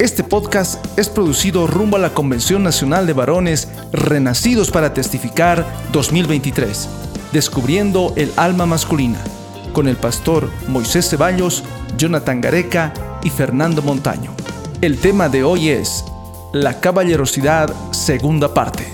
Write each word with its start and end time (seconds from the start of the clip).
Este 0.00 0.24
podcast 0.24 0.82
es 0.98 1.10
producido 1.10 1.66
rumbo 1.66 1.98
a 1.98 2.00
la 2.00 2.14
Convención 2.14 2.62
Nacional 2.62 3.06
de 3.06 3.12
Varones 3.12 3.68
Renacidos 3.92 4.70
para 4.70 4.94
Testificar 4.94 5.66
2023, 5.92 6.88
descubriendo 7.32 8.14
el 8.16 8.32
alma 8.38 8.64
masculina, 8.64 9.18
con 9.74 9.88
el 9.88 9.98
pastor 9.98 10.48
Moisés 10.68 11.10
Ceballos, 11.10 11.64
Jonathan 11.98 12.40
Gareca 12.40 12.94
y 13.22 13.28
Fernando 13.28 13.82
Montaño. 13.82 14.34
El 14.80 14.96
tema 14.96 15.28
de 15.28 15.44
hoy 15.44 15.68
es 15.68 16.02
la 16.54 16.80
caballerosidad 16.80 17.70
segunda 17.92 18.54
parte. 18.54 18.86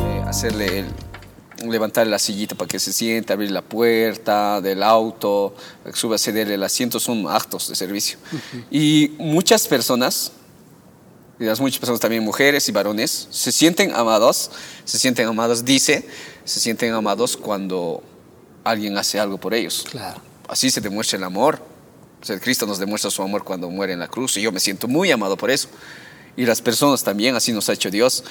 Eh, 0.00 0.24
hacerle 0.26 0.78
el, 0.78 1.07
levantar 1.70 2.06
la 2.06 2.18
sillita 2.18 2.54
para 2.54 2.68
que 2.68 2.78
se 2.78 2.92
siente, 2.92 3.32
abrir 3.32 3.50
la 3.50 3.62
puerta 3.62 4.60
del 4.60 4.82
auto, 4.82 5.54
sube 5.94 6.16
a 6.16 6.18
cederle 6.18 6.54
el 6.54 6.62
asiento, 6.62 7.00
son 7.00 7.26
actos 7.28 7.68
de 7.68 7.74
servicio. 7.74 8.18
Y 8.70 9.12
muchas 9.18 9.66
personas, 9.66 10.32
y 11.38 11.44
las 11.44 11.60
muchas 11.60 11.78
personas 11.78 12.00
también 12.00 12.24
mujeres 12.24 12.68
y 12.68 12.72
varones, 12.72 13.28
se 13.30 13.52
sienten 13.52 13.94
amados, 13.94 14.50
se 14.84 14.98
sienten 14.98 15.26
amados, 15.28 15.64
dice, 15.64 16.08
se 16.44 16.60
sienten 16.60 16.92
amados 16.92 17.36
cuando 17.36 18.02
alguien 18.64 18.96
hace 18.98 19.18
algo 19.18 19.38
por 19.38 19.54
ellos. 19.54 19.84
Claro. 19.90 20.20
Así 20.48 20.70
se 20.70 20.80
demuestra 20.80 21.18
el 21.18 21.24
amor. 21.24 21.60
O 22.20 22.24
sea, 22.24 22.38
Cristo 22.40 22.66
nos 22.66 22.78
demuestra 22.78 23.10
su 23.10 23.22
amor 23.22 23.44
cuando 23.44 23.70
muere 23.70 23.92
en 23.92 24.00
la 24.00 24.08
cruz 24.08 24.36
y 24.36 24.42
yo 24.42 24.50
me 24.50 24.60
siento 24.60 24.88
muy 24.88 25.10
amado 25.10 25.36
por 25.36 25.50
eso. 25.50 25.68
Y 26.36 26.46
las 26.46 26.62
personas 26.62 27.02
también, 27.02 27.34
así 27.34 27.52
nos 27.52 27.68
ha 27.68 27.72
hecho 27.72 27.90
Dios. 27.90 28.24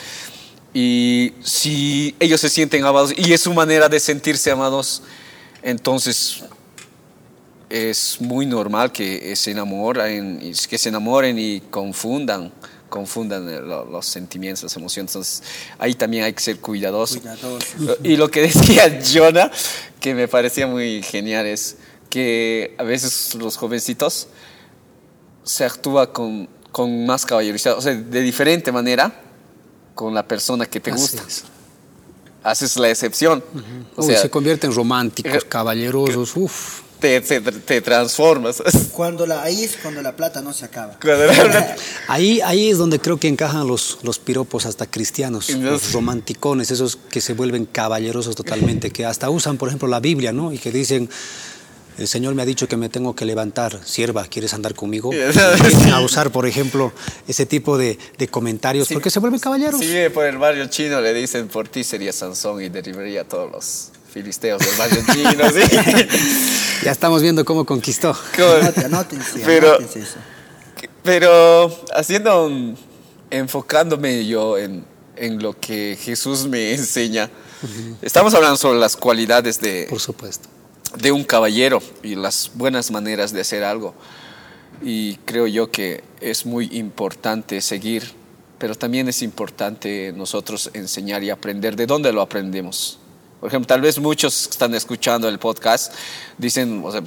Y 0.79 1.33
si 1.43 2.15
ellos 2.19 2.39
se 2.39 2.49
sienten 2.49 2.85
amados 2.85 3.11
y 3.17 3.33
es 3.33 3.41
su 3.41 3.51
manera 3.51 3.89
de 3.89 3.99
sentirse 3.99 4.51
amados, 4.51 5.01
entonces 5.63 6.43
es 7.67 8.17
muy 8.21 8.45
normal 8.45 8.91
que 8.91 9.35
se 9.35 9.49
enamoren, 9.49 10.39
que 10.69 10.77
se 10.77 10.89
enamoren 10.89 11.39
y 11.39 11.61
confundan 11.61 12.53
confundan 12.89 13.67
los 13.67 14.05
sentimientos, 14.05 14.61
las 14.63 14.77
emociones. 14.77 15.09
Entonces, 15.09 15.43
ahí 15.79 15.95
también 15.95 16.25
hay 16.25 16.33
que 16.33 16.41
ser 16.41 16.59
cuidadoso. 16.59 17.19
cuidadoso. 17.21 17.97
Y 18.03 18.15
lo 18.15 18.29
que 18.29 18.41
decía 18.43 19.01
Jonah, 19.03 19.49
que 19.99 20.13
me 20.13 20.27
parecía 20.27 20.67
muy 20.67 21.01
genial, 21.01 21.47
es 21.47 21.77
que 22.07 22.75
a 22.77 22.83
veces 22.83 23.33
los 23.33 23.57
jovencitos 23.57 24.27
se 25.43 25.65
actúa 25.65 26.13
con, 26.13 26.47
con 26.71 27.07
más 27.07 27.25
caballerosidad, 27.25 27.79
o 27.79 27.81
sea, 27.81 27.95
de 27.95 28.21
diferente 28.21 28.71
manera 28.71 29.23
con 29.97 30.13
la 30.13 30.25
persona 30.25 30.67
que 30.67 30.79
te 30.79 30.91
gusta. 30.91 31.23
Haces 32.43 32.77
la 32.77 32.89
excepción. 32.89 33.43
o 33.95 34.03
sea, 34.03 34.21
se 34.21 34.29
convierten 34.29 34.71
románticos, 34.73 35.43
caballerosos, 35.43 36.37
uff. 36.37 36.81
Te, 36.99 37.21
te, 37.21 37.81
transformas. 37.81 38.63
Cuando 38.93 39.27
la, 39.27 39.43
ahí 39.43 39.63
es 39.63 39.77
cuando 39.77 40.01
la 40.01 40.15
plata 40.15 40.41
no 40.41 40.51
se 40.51 40.65
acaba. 40.65 40.97
ahí, 42.07 42.41
ahí 42.41 42.71
es 42.71 42.79
donde 42.79 42.99
creo 42.99 43.17
que 43.17 43.27
encajan 43.27 43.67
los, 43.67 43.99
los 44.01 44.17
piropos 44.17 44.65
hasta 44.65 44.87
cristianos, 44.87 45.51
los 45.51 45.93
romanticones, 45.93 46.71
esos 46.71 46.95
que 46.95 47.21
se 47.21 47.33
vuelven 47.33 47.67
caballerosos 47.67 48.35
totalmente, 48.35 48.89
que 48.89 49.05
hasta 49.05 49.29
usan, 49.29 49.57
por 49.57 49.69
ejemplo, 49.69 49.87
la 49.87 49.99
Biblia, 49.99 50.33
¿no? 50.33 50.51
Y 50.51 50.57
que 50.57 50.71
dicen, 50.71 51.07
el 51.97 52.07
Señor 52.07 52.35
me 52.35 52.43
ha 52.43 52.45
dicho 52.45 52.67
que 52.67 52.77
me 52.77 52.89
tengo 52.89 53.15
que 53.15 53.25
levantar, 53.25 53.79
sierva, 53.83 54.25
¿quieres 54.25 54.53
andar 54.53 54.75
conmigo? 54.75 55.09
A 55.93 56.01
usar, 56.01 56.31
por 56.31 56.45
ejemplo, 56.45 56.91
ese 57.27 57.45
tipo 57.45 57.77
de, 57.77 57.97
comentarios, 58.29 58.87
porque 58.89 59.09
se 59.09 59.19
vuelven 59.19 59.39
caballeros. 59.39 59.79
Sí, 59.79 59.95
por 60.13 60.25
el 60.25 60.37
barrio 60.37 60.67
chino 60.67 61.01
le 61.01 61.13
dicen, 61.13 61.47
por 61.47 61.67
ti 61.67 61.83
sería 61.83 62.13
Sansón 62.13 62.61
y 62.61 62.69
derribaría 62.69 63.21
a 63.21 63.23
todos 63.23 63.51
los 63.51 63.91
filisteos 64.11 64.59
del 64.59 64.77
barrio 64.77 65.03
chino. 65.13 65.43
ya 66.83 66.91
estamos 66.91 67.21
viendo 67.21 67.43
cómo 67.45 67.65
conquistó. 67.65 68.15
Anótense, 68.85 69.41
pero, 69.43 69.77
pero 71.03 71.83
haciendo, 71.95 72.51
enfocándome 73.31 74.27
yo 74.27 74.57
en, 74.57 74.85
en, 75.15 75.41
lo 75.41 75.59
que 75.59 75.97
Jesús 75.99 76.45
me 76.45 76.73
enseña, 76.73 77.29
estamos 78.03 78.35
hablando 78.35 78.57
sobre 78.57 78.77
las 78.77 78.95
cualidades 78.95 79.59
de... 79.59 79.87
Por 79.89 79.99
supuesto 79.99 80.49
de 80.97 81.11
un 81.11 81.23
caballero 81.23 81.81
y 82.03 82.15
las 82.15 82.51
buenas 82.53 82.91
maneras 82.91 83.31
de 83.31 83.41
hacer 83.41 83.63
algo. 83.63 83.93
Y 84.81 85.15
creo 85.25 85.47
yo 85.47 85.71
que 85.71 86.03
es 86.21 86.45
muy 86.45 86.69
importante 86.77 87.61
seguir, 87.61 88.11
pero 88.57 88.75
también 88.75 89.07
es 89.07 89.21
importante 89.21 90.13
nosotros 90.15 90.69
enseñar 90.73 91.23
y 91.23 91.29
aprender 91.29 91.75
de 91.75 91.85
dónde 91.85 92.11
lo 92.11 92.21
aprendemos. 92.21 92.99
Por 93.39 93.49
ejemplo, 93.49 93.67
tal 93.67 93.81
vez 93.81 93.99
muchos 93.99 94.47
que 94.47 94.51
están 94.51 94.73
escuchando 94.73 95.29
el 95.29 95.39
podcast 95.39 95.93
dicen, 96.37 96.81
o 96.83 96.91
sea, 96.91 97.01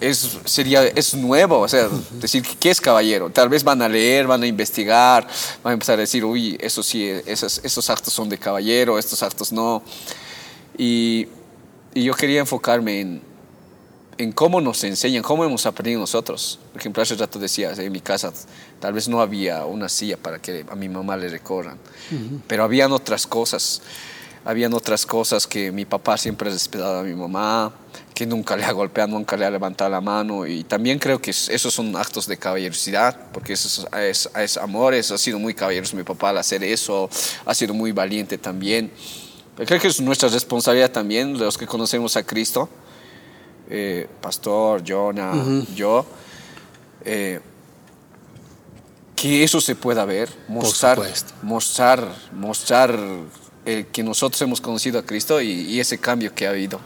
es, 0.00 0.38
sería, 0.44 0.84
es 0.84 1.14
nuevo, 1.14 1.60
o 1.60 1.68
sea, 1.68 1.88
decir 2.20 2.44
qué 2.60 2.70
es 2.70 2.80
caballero. 2.80 3.30
Tal 3.30 3.48
vez 3.48 3.64
van 3.64 3.80
a 3.82 3.88
leer, 3.88 4.26
van 4.26 4.42
a 4.42 4.46
investigar, 4.46 5.26
van 5.62 5.70
a 5.70 5.74
empezar 5.74 5.94
a 5.98 6.02
decir, 6.02 6.24
uy, 6.24 6.56
eso 6.60 6.82
sí, 6.82 7.08
esos, 7.26 7.60
esos 7.62 7.88
actos 7.90 8.12
son 8.12 8.28
de 8.28 8.38
caballero, 8.38 8.98
estos 8.98 9.22
actos 9.22 9.52
no. 9.52 9.82
Y 10.76 11.28
y 11.96 12.04
yo 12.04 12.12
quería 12.12 12.40
enfocarme 12.40 13.00
en, 13.00 13.22
en 14.18 14.32
cómo 14.32 14.60
nos 14.60 14.84
enseñan, 14.84 15.22
cómo 15.22 15.46
hemos 15.46 15.64
aprendido 15.64 15.98
nosotros. 15.98 16.58
Por 16.72 16.82
ejemplo, 16.82 17.02
hace 17.02 17.14
rato 17.14 17.38
decía, 17.38 17.72
en 17.72 17.90
mi 17.90 18.00
casa 18.00 18.34
tal 18.80 18.92
vez 18.92 19.08
no 19.08 19.22
había 19.22 19.64
una 19.64 19.88
silla 19.88 20.18
para 20.18 20.38
que 20.38 20.66
a 20.68 20.74
mi 20.74 20.90
mamá 20.90 21.16
le 21.16 21.30
recorran, 21.30 21.78
pero 22.46 22.64
habían 22.64 22.92
otras 22.92 23.26
cosas. 23.26 23.80
Habían 24.44 24.74
otras 24.74 25.06
cosas 25.06 25.46
que 25.46 25.72
mi 25.72 25.86
papá 25.86 26.18
siempre 26.18 26.50
ha 26.50 26.52
respetado 26.52 27.00
a 27.00 27.02
mi 27.02 27.14
mamá, 27.14 27.72
que 28.14 28.26
nunca 28.26 28.56
le 28.56 28.64
ha 28.64 28.72
golpeado, 28.72 29.08
nunca 29.08 29.36
le 29.36 29.46
ha 29.46 29.50
levantado 29.50 29.90
la 29.90 30.02
mano. 30.02 30.46
Y 30.46 30.64
también 30.64 30.98
creo 30.98 31.18
que 31.20 31.30
esos 31.30 31.72
son 31.72 31.96
actos 31.96 32.26
de 32.28 32.36
caballerosidad, 32.36 33.32
porque 33.32 33.54
eso 33.54 33.88
es, 33.98 34.28
es, 34.36 34.56
amor, 34.58 34.92
eso 34.92 35.14
ha 35.14 35.18
sido 35.18 35.38
muy 35.38 35.54
caballeroso 35.54 35.96
mi 35.96 36.04
papá 36.04 36.28
al 36.28 36.38
hacer 36.38 36.62
eso, 36.62 37.08
ha 37.46 37.54
sido 37.54 37.72
muy 37.72 37.90
valiente 37.90 38.36
también. 38.36 38.92
Creo 39.64 39.80
que 39.80 39.88
es 39.88 40.00
nuestra 40.02 40.28
responsabilidad 40.28 40.90
también, 40.90 41.38
los 41.38 41.56
que 41.56 41.66
conocemos 41.66 42.14
a 42.16 42.22
Cristo, 42.22 42.68
eh, 43.70 44.06
Pastor, 44.20 44.82
Jonah, 44.86 45.32
yo, 45.74 46.04
eh, 47.02 47.40
que 49.14 49.42
eso 49.42 49.62
se 49.62 49.74
pueda 49.74 50.04
ver, 50.04 50.28
mostrar, 50.46 51.00
mostrar, 51.40 52.06
mostrar 52.32 52.98
eh, 53.64 53.86
que 53.90 54.02
nosotros 54.02 54.42
hemos 54.42 54.60
conocido 54.60 54.98
a 54.98 55.02
Cristo 55.04 55.40
y, 55.40 55.80
ese 55.80 55.96
cambio 55.96 56.34
que 56.34 56.46
ha 56.46 56.50
habido. 56.50 56.78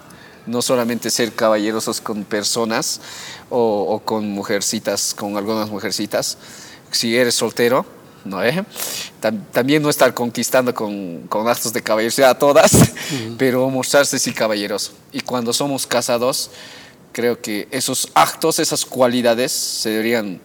No 0.47 0.63
solamente 0.63 1.11
ser 1.11 1.33
caballerosos 1.33 2.01
con 2.01 2.25
personas 2.25 3.01
o, 3.51 3.85
o 3.89 3.99
con 3.99 4.31
mujercitas, 4.31 5.13
con 5.13 5.37
algunas 5.37 5.69
mujercitas. 5.71 6.39
Si 6.93 7.17
eres 7.17 7.35
soltero, 7.35 7.85
¿no? 8.25 8.43
Eh? 8.43 8.65
también 9.53 9.83
no 9.83 9.91
estar 9.91 10.15
conquistando 10.15 10.75
con, 10.75 11.23
con 11.29 11.47
actos 11.49 11.73
de 11.73 11.83
caballerosidad 11.83 12.31
a 12.31 12.39
todas, 12.39 12.73
pero 13.39 13.69
mostrarse 13.71 14.19
sí 14.19 14.33
caballeroso. 14.33 14.93
Y 15.13 15.21
cuando 15.21 15.53
somos 15.53 15.87
casados, 15.87 16.51
creo 17.13 17.41
que 17.41 17.69
esos 17.71 18.09
actos, 18.15 18.59
esas 18.59 18.85
cualidades 18.85 19.53
se 19.53 19.91
deberían 19.91 20.41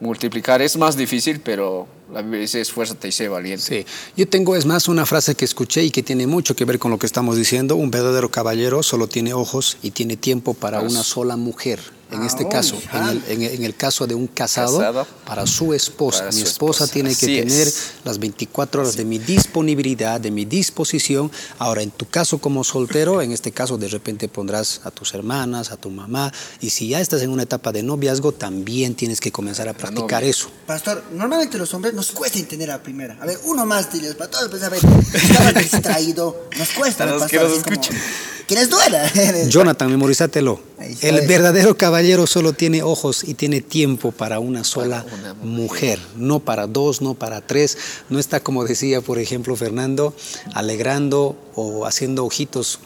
multiplicar. 0.00 0.62
Es 0.62 0.76
más 0.76 0.96
difícil, 0.96 1.40
pero 1.40 1.86
la 2.12 2.22
Biblia 2.22 2.40
dice 2.40 2.60
esfuérzate 2.60 3.08
y 3.08 3.12
sé 3.12 3.28
valiente. 3.28 3.62
Sí, 3.62 3.86
yo 4.16 4.28
tengo, 4.28 4.56
es 4.56 4.66
más, 4.66 4.88
una 4.88 5.06
frase 5.06 5.34
que 5.34 5.44
escuché 5.44 5.84
y 5.84 5.90
que 5.90 6.02
tiene 6.02 6.26
mucho 6.26 6.56
que 6.56 6.64
ver 6.64 6.78
con 6.78 6.90
lo 6.90 6.98
que 6.98 7.06
estamos 7.06 7.36
diciendo. 7.36 7.76
Un 7.76 7.90
verdadero 7.90 8.30
caballero 8.30 8.82
solo 8.82 9.08
tiene 9.08 9.34
ojos 9.34 9.76
y 9.82 9.90
tiene 9.90 10.16
tiempo 10.16 10.54
para 10.54 10.80
una 10.80 11.02
sola 11.02 11.36
mujer 11.36 11.80
en 12.10 12.22
este 12.22 12.44
ah, 12.44 12.48
caso, 12.48 12.80
en 12.92 13.08
el, 13.08 13.44
en, 13.44 13.64
el, 13.64 13.74
caso 13.74 14.06
de 14.06 14.14
un 14.14 14.26
casado, 14.28 15.06
para 15.26 15.46
su 15.46 15.74
esposa. 15.74 16.30
mi 16.32 16.40
esposa, 16.40 16.86
tiene 16.86 17.14
que 17.14 17.26
tener 17.26 17.68
las 18.04 18.18
24 18.18 18.80
horas 18.80 18.96
de 18.96 19.04
mi 19.04 19.18
disponibilidad, 19.18 20.20
de 20.20 20.30
mi 20.30 20.44
disposición. 20.44 21.30
Ahora, 21.58 21.82
en 21.82 21.90
tu 21.90 22.06
caso 22.06 22.38
como 22.38 22.64
soltero, 22.64 23.20
en 23.20 23.32
este 23.32 23.52
caso 23.52 23.76
de 23.76 23.88
repente 23.88 24.28
pondrás 24.28 24.80
a 24.84 24.90
tus 24.90 25.12
hermanas, 25.14 25.70
a 25.70 25.76
tu 25.76 25.90
mamá, 25.90 26.32
y 26.60 26.70
si 26.70 26.88
ya 26.88 27.00
estás 27.00 27.20
en 27.22 27.30
una 27.30 27.42
etapa 27.42 27.72
de 27.72 27.82
noviazgo, 27.82 28.32
también 28.32 28.94
tienes 28.94 29.20
que 29.20 29.30
comenzar 29.30 29.68
a 29.68 29.74
practicar 29.74 30.24
eso. 30.24 30.50
Pastor, 30.66 31.04
normalmente 31.12 31.58
los 31.58 31.74
hombres 31.74 31.92
nos 31.98 32.12
cuesta 32.12 32.38
entender 32.38 32.70
a 32.70 32.80
primera. 32.80 33.16
A 33.20 33.26
ver, 33.26 33.40
uno 33.46 33.66
más, 33.66 33.92
diles, 33.92 34.14
para 34.14 34.30
todos, 34.30 34.48
pues 34.50 34.62
a 34.62 34.68
ver, 34.68 34.80
estaba 35.12 35.52
distraído, 35.60 36.48
nos 36.56 36.68
cuesta. 36.70 37.04
Para 37.04 37.18
los 37.18 37.26
que 37.28 37.38
nos 37.38 37.58
escuchen. 37.58 37.98
¿Quieres 38.46 38.70
duela? 38.70 39.12
Jonathan, 39.48 39.90
memorízatelo. 39.90 40.60
El 41.02 41.26
verdadero 41.26 41.76
caballero 41.76 42.28
solo 42.28 42.52
tiene 42.52 42.84
ojos 42.84 43.24
y 43.24 43.34
tiene 43.34 43.62
tiempo 43.62 44.12
para 44.12 44.38
una 44.38 44.62
sola 44.62 45.04
mujer. 45.42 45.98
no 46.16 46.38
para 46.38 46.68
dos, 46.68 47.02
no 47.02 47.14
para 47.14 47.40
tres. 47.40 47.76
No 48.10 48.20
está, 48.20 48.38
como 48.38 48.64
decía, 48.64 49.00
por 49.00 49.18
ejemplo, 49.18 49.56
Fernando, 49.56 50.14
alegrando 50.54 51.36
o 51.56 51.84
haciendo 51.84 52.24
ojitos 52.24 52.78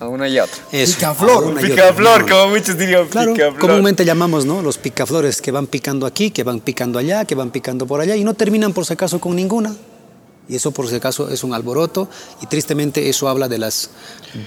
a 0.00 0.08
una 0.08 0.28
y 0.28 0.38
otra. 0.38 0.62
Picaflor. 0.70 1.60
Picaflor, 1.60 2.28
como 2.28 2.48
muchos 2.48 2.76
dirían. 2.76 3.06
Claro, 3.08 3.34
comúnmente 3.58 4.04
llamamos, 4.04 4.44
¿no? 4.44 4.62
Los 4.62 4.78
picaflores 4.78 5.40
que 5.40 5.50
van 5.50 5.66
picando 5.66 6.06
aquí, 6.06 6.30
que 6.30 6.42
van 6.42 6.60
picando 6.60 6.98
allá, 6.98 7.24
que 7.24 7.34
van 7.34 7.50
picando 7.50 7.86
por 7.86 8.00
allá 8.00 8.16
y 8.16 8.24
no 8.24 8.34
terminan 8.34 8.72
por 8.72 8.84
si 8.86 8.92
acaso 8.92 9.20
con 9.20 9.36
ninguna. 9.36 9.74
Y 10.48 10.56
eso 10.56 10.72
por 10.72 10.88
si 10.88 10.94
acaso 10.96 11.30
es 11.30 11.42
un 11.42 11.54
alboroto 11.54 12.08
y 12.42 12.46
tristemente 12.46 13.08
eso 13.08 13.28
habla 13.28 13.48
de 13.48 13.56
las, 13.58 13.88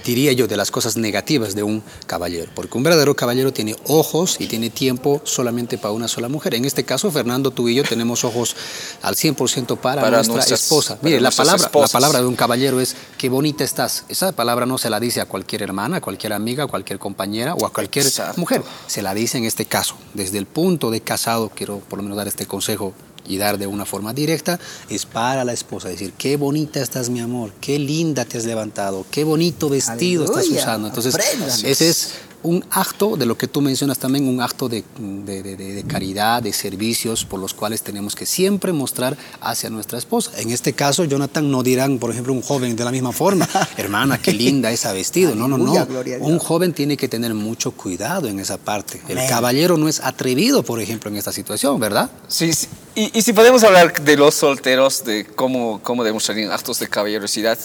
diría 0.06 0.32
yo, 0.34 0.48
de 0.48 0.56
las 0.56 0.70
cosas 0.70 0.96
negativas 0.96 1.56
de 1.56 1.64
un 1.64 1.82
caballero. 2.06 2.52
Porque 2.54 2.78
un 2.78 2.84
verdadero 2.84 3.16
caballero 3.16 3.52
tiene 3.52 3.76
ojos 3.88 4.38
y 4.40 4.46
tiene 4.48 4.70
tiempo 4.70 5.22
solamente 5.24 5.78
para 5.80 5.94
una 5.94 6.08
sola 6.08 6.30
mujer. 6.30 6.54
En 6.54 6.66
este 6.66 6.84
caso, 6.84 7.10
Fernando, 7.12 7.50
tú 7.52 7.68
y 7.68 7.74
yo 7.76 7.84
tenemos 7.84 8.24
ojos 8.24 8.56
al 9.02 9.16
100% 9.16 9.78
para, 9.78 10.02
Para 10.04 10.18
nuestra 10.18 10.36
nuestras- 10.36 10.62
esposa. 10.62 10.96
para 10.98 11.06
Mire, 11.10 11.20
la 11.22 11.32
palabra, 11.32 11.70
la 11.74 11.88
palabra 11.88 12.20
de 12.22 12.28
un 12.28 12.36
caballero 12.36 12.80
es 12.80 12.96
qué 13.18 13.30
bonita 13.30 13.64
estás. 13.64 14.06
Esa 14.08 14.32
palabra 14.34 14.66
no 14.68 14.78
se 14.78 14.90
la 14.92 15.00
dice 15.00 15.20
a 15.22 15.26
cualquier 15.26 15.64
hermana, 15.64 15.98
a 15.98 16.02
cualquier 16.02 16.34
amiga, 16.34 16.66
a 16.66 16.68
cualquier 16.68 17.00
compañera 17.00 17.56
o 17.56 17.66
a 17.66 17.74
cualquier 17.74 18.06
Exacto. 18.06 18.40
mujer. 18.40 18.62
Se 18.86 19.02
la 19.02 19.16
dice 19.16 19.40
en 19.40 19.46
este 19.46 19.66
caso. 19.66 19.96
Desde 20.14 20.38
el 20.38 20.46
punto 20.46 20.92
de 20.92 21.02
casado, 21.02 21.50
quiero 21.56 21.80
por 21.80 21.98
lo 21.98 22.04
menos 22.04 22.18
dar 22.18 22.28
este 22.28 22.46
consejo 22.46 22.94
y 23.28 23.38
dar 23.38 23.58
de 23.58 23.68
una 23.68 23.86
forma 23.86 24.14
directa, 24.14 24.60
es 24.90 25.06
para 25.06 25.44
la 25.44 25.54
esposa. 25.54 25.90
Decir, 25.90 26.14
qué 26.18 26.38
bonita 26.38 26.82
estás, 26.82 27.10
mi 27.10 27.20
amor, 27.20 27.52
qué 27.62 27.78
linda 27.80 28.26
te 28.26 28.38
has 28.38 28.46
levantado, 28.46 29.06
qué 29.12 29.24
bonito 29.24 29.70
vestido 29.70 30.26
estás 30.26 30.48
usando. 30.50 30.88
Entonces, 30.88 31.16
ese 31.64 31.90
es 31.90 32.12
un 32.44 32.64
acto 32.70 33.18
de 33.18 33.26
lo 33.26 33.36
que 33.38 33.48
tú 33.48 33.62
mencionas 33.62 33.98
también, 33.98 34.28
un 34.28 34.40
acto 34.42 34.70
de, 34.70 34.84
de- 35.00 35.42
de- 35.44 35.58
de- 35.58 35.74
de 35.74 35.84
caridad, 35.84 36.42
de 36.42 36.54
servicios 36.54 37.26
por 37.26 37.40
los 37.40 37.54
cuales 37.56 37.82
tenemos 37.82 38.16
que 38.16 38.26
siempre 38.28 38.72
mostrar 38.72 39.18
hacia 39.42 39.70
nuestra 39.72 39.98
esposa. 39.98 40.32
En 40.38 40.52
este 40.52 40.72
caso, 40.74 41.04
Jonathan, 41.04 41.50
no 41.50 41.64
dirán, 41.64 41.98
por 41.98 42.12
ejemplo, 42.12 42.32
un 42.34 42.44
joven 42.44 42.76
de 42.76 42.86
la 42.86 42.92
misma 42.92 43.12
forma, 43.12 43.50
hermana, 43.78 44.22
qué 44.22 44.32
linda 44.34 44.72
esa 44.72 44.94
vestido. 44.94 45.36
No, 45.36 45.48
no, 45.48 45.58
no. 45.58 45.74
Un 46.22 46.38
joven 46.40 46.74
tiene 46.74 46.96
que 46.96 47.08
tener 47.10 47.34
mucho 47.34 47.72
cuidado 47.72 48.28
en 48.28 48.40
esa 48.40 48.58
parte. 48.58 49.02
El 49.10 49.18
Amén. 49.18 49.30
caballero 49.30 49.76
no 49.78 49.90
es 49.90 50.00
atrevido, 50.00 50.64
por 50.64 50.80
ejemplo, 50.80 51.10
en 51.10 51.18
esta 51.18 51.32
situación, 51.34 51.80
¿verdad? 51.80 52.10
Sí, 52.28 52.54
sí. 52.54 52.68
Y, 52.98 53.16
y 53.16 53.22
si 53.22 53.32
podemos 53.32 53.64
hablar 53.64 54.02
de 54.02 54.18
los 54.18 54.34
solteros, 54.34 55.06
de 55.06 55.24
cómo, 55.24 55.80
cómo 55.84 56.04
demostrarían 56.04 56.52
actos 56.52 56.80
de 56.80 56.88
caballerosidad, 56.88 57.60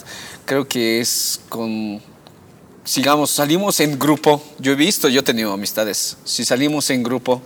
creo 0.45 0.69
que 0.69 1.01
es 1.01 1.41
con, 1.49 2.03
sigamos, 2.85 3.31
salimos 3.31 3.81
en 3.81 3.99
grupo, 3.99 4.43
yo 4.59 4.73
he 4.73 4.75
visto, 4.75 5.09
yo 5.09 5.21
he 5.21 5.23
tenido 5.23 5.55
amistades, 5.55 6.19
si 6.25 6.45
salimos 6.45 6.91
en 6.91 7.03
grupo, 7.03 7.41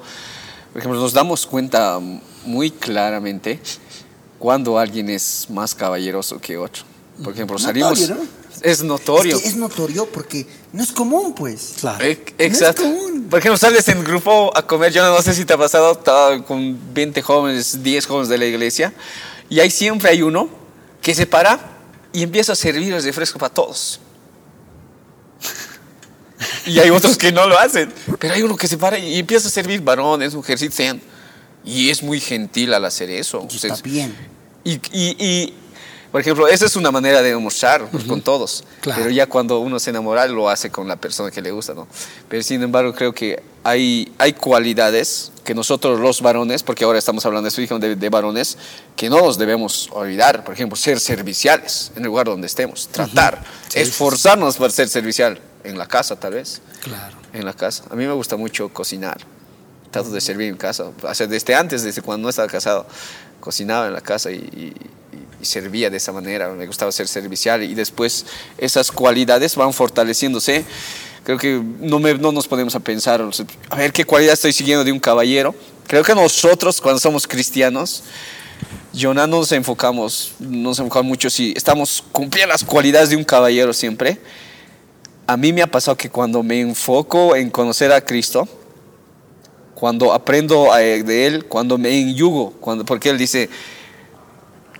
por 0.73 0.81
ejemplo, 0.81 1.01
nos 1.01 1.13
damos 1.13 1.47
cuenta 1.47 2.01
muy 2.45 2.73
claramente 2.73 3.61
cuando 4.41 4.81
alguien 4.81 5.09
es 5.09 5.47
más 5.49 5.73
caballeroso 5.73 6.41
que 6.41 6.59
otro. 6.59 6.83
Por 7.23 7.35
ejemplo, 7.35 7.57
salimos... 7.57 8.01
Notorio, 8.01 8.25
¿no? 8.25 8.36
Es 8.63 8.83
notorio. 8.83 9.37
Es, 9.37 9.43
que 9.43 9.49
es 9.49 9.57
notorio 9.57 10.07
porque 10.07 10.47
no 10.73 10.83
es 10.83 10.93
común, 10.93 11.35
pues. 11.35 11.75
Claro. 11.81 12.05
Eh, 12.05 12.23
Exacto. 12.39 12.83
No 12.83 12.89
es 12.89 12.95
común. 13.03 13.27
Por 13.29 13.39
ejemplo, 13.39 13.57
sales 13.59 13.87
en 13.89 14.03
grupo 14.05 14.57
a 14.57 14.67
comer, 14.67 14.93
yo 14.93 15.05
no 15.05 15.21
sé 15.23 15.35
si 15.35 15.45
te 15.45 15.53
ha 15.55 15.59
pasado, 15.59 15.93
estaba 15.93 16.43
con 16.45 16.79
20 16.95 17.23
jóvenes, 17.23 17.83
10 17.83 18.07
jóvenes 18.07 18.29
de 18.29 18.39
la 18.39 18.47
iglesia, 18.47 18.93
y 19.49 19.61
ahí 19.61 19.71
siempre 19.71 20.11
hay 20.11 20.23
uno 20.23 20.49
que 21.03 21.15
se 21.15 21.27
para 21.27 21.77
y 22.13 22.23
empieza 22.23 22.53
a 22.53 22.57
servir 22.57 22.93
el 22.95 23.03
refresco 23.03 23.39
para 23.39 23.53
todos. 23.53 24.01
Y 26.67 26.79
hay 26.81 26.91
otros 26.91 27.17
que 27.17 27.33
no 27.33 27.47
lo 27.47 27.59
hacen, 27.59 27.93
pero 28.19 28.35
hay 28.35 28.43
uno 28.43 28.57
que 28.57 28.67
se 28.69 28.77
para 28.77 28.99
y 28.99 29.19
empieza 29.19 29.49
a 29.49 29.51
servir 29.51 29.81
varones, 29.81 30.35
mujercitas, 30.35 30.75
sean. 30.75 31.01
Y 31.65 31.91
es 31.91 32.03
muy 32.03 32.21
gentil 32.21 32.75
al 32.75 32.85
hacer 32.85 33.11
eso. 33.11 33.47
Y 33.51 33.57
está 33.57 33.77
bien. 33.83 34.15
Y, 34.65 34.75
y- 34.93 35.17
y, 35.19 35.55
por 36.17 36.23
ejemplo, 36.23 36.49
esa 36.49 36.65
es 36.65 36.77
una 36.77 36.91
manera 36.91 37.21
de 37.21 37.29
demostrar 37.29 37.91
pues, 37.91 38.05
con 38.05 38.23
todos. 38.23 38.65
Claro. 38.81 39.03
Pero 39.03 39.15
ya 39.15 39.27
cuando 39.27 39.59
uno 39.59 39.79
se 39.79 39.91
enamora, 39.91 40.27
lo 40.27 40.49
hace 40.49 40.71
con 40.71 40.89
la 40.89 40.97
persona 40.97 41.31
que 41.31 41.43
le 41.43 41.51
gusta, 41.51 41.75
¿no? 41.75 41.87
Pero 42.27 42.43
sin 42.43 42.63
embargo, 42.63 42.95
creo 42.95 43.13
que 43.13 43.43
hay, 43.63 44.11
hay 44.17 44.33
cualidades 44.33 45.31
que 45.45 45.55
nosotros 45.55 46.01
los 46.01 46.23
varones, 46.23 46.63
porque 46.63 46.85
ahora 46.85 46.99
estamos 46.99 47.27
hablando 47.27 47.51
de 47.51 47.97
de, 47.97 48.09
varones, 48.09 48.57
que 48.97 49.11
no 49.11 49.19
los 49.19 49.37
debemos 49.37 49.91
olvidar. 49.93 50.43
Por 50.43 50.55
ejemplo, 50.55 50.75
ser 50.75 51.01
serviciales 51.01 51.93
en 51.97 52.01
el 52.05 52.07
lugar 52.07 52.25
donde 52.25 52.47
estemos, 52.47 52.89
tratar, 52.89 53.45
Sí, 53.69 53.81
esforzarnos 53.81 54.57
por 54.57 54.73
ser 54.73 54.89
servicial 54.89 55.39
en 55.65 55.77
la 55.77 55.85
casa, 55.87 56.17
tal 56.19 56.33
vez 56.33 56.63
Claro. 56.81 57.19
en 57.35 57.45
la 57.45 57.53
casa. 57.53 57.85
A 57.91 57.95
mí 57.95 58.07
me 58.07 58.15
gusta 58.15 58.37
mucho 58.39 58.71
cocinar. 58.71 59.19
Trato 59.91 60.09
de 60.09 60.23
servir 60.23 60.49
en 60.49 60.57
casa. 60.57 60.85
O 61.03 61.15
sea, 61.15 61.27
desde 61.27 61.55
antes, 61.55 61.83
desde 61.83 62.01
cuando 62.01 62.23
no 62.23 62.31
estaba 62.31 62.49
casado, 62.49 62.87
cocinaba 63.39 63.87
en 63.89 63.93
la 63.93 64.01
casa 64.01 64.31
y, 64.31 64.37
y- 64.37 64.73
y 65.41 65.45
servía 65.45 65.91
de 65.91 65.97
esa 65.99 66.13
manera. 66.13 66.49
Me 66.51 66.67
gustaba 66.67 66.91
ser 66.93 67.09
servicial 67.09 67.63
y 67.63 67.75
después 67.75 68.27
esas 68.59 68.91
cualidades 68.91 69.57
van 69.57 69.73
fortaleciéndose. 69.73 70.65
Creo 71.25 71.39
que 71.39 71.61
no, 71.81 71.99
me- 71.99 72.15
no 72.15 72.33
nos 72.33 72.47
podemos 72.47 72.75
a 72.75 72.81
pensar, 72.81 73.21
a 73.71 73.77
ver 73.77 73.93
qué 73.93 74.05
cualidad 74.05 74.35
estoy 74.35 74.53
siguiendo 74.53 74.85
de 74.85 74.93
un 74.93 75.01
caballero. 75.01 75.55
Creo 75.87 76.03
que 76.03 76.15
nosotros, 76.15 76.81
cuando 76.81 77.01
somos 77.01 77.27
cristianos, 77.27 78.03
Jonah 78.95 79.27
no 79.27 79.39
nos 79.39 79.53
enfocamos, 79.53 80.33
no 80.39 80.71
nos 80.71 80.79
enfocamos 80.79 81.07
mucho 81.09 81.29
si 81.29 81.53
estamos 81.57 82.03
cumpliendo 82.13 82.53
las 82.53 82.65
cualidades 82.65 83.11
de 83.11 83.17
un 83.17 83.25
caballero 83.25 83.73
siempre. 83.73 84.19
A 85.27 85.37
mí 85.37 85.53
me 85.53 85.63
ha 85.63 85.67
pasado 85.67 85.97
que 85.97 86.09
cuando 86.09 86.43
me 86.43 86.61
enfoco 86.61 87.35
en 87.37 87.51
conocer 87.51 87.93
a 87.93 88.01
Cristo, 88.01 88.49
cuando 89.75 90.13
aprendo 90.13 90.75
eh, 90.79 91.03
de 91.03 91.27
Él, 91.27 91.45
cuando 91.47 91.77
me 91.77 91.91
enyugo, 91.99 92.53
cuando, 92.61 92.85
porque 92.85 93.11
Él 93.11 93.19
dice 93.19 93.51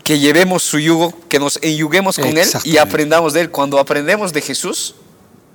que 0.07 0.19
llevemos 0.19 0.63
su 0.63 0.79
yugo, 0.79 1.13
que 1.29 1.39
nos 1.39 1.59
enyuguemos 1.63 2.17
con 2.17 2.29
Él 2.39 2.49
y 2.65 2.77
aprendamos 2.79 3.33
de 3.33 3.41
Él. 3.43 3.51
Cuando 3.51 3.79
aprendemos 3.79 4.33
de 4.33 4.41
Jesús, 4.41 4.95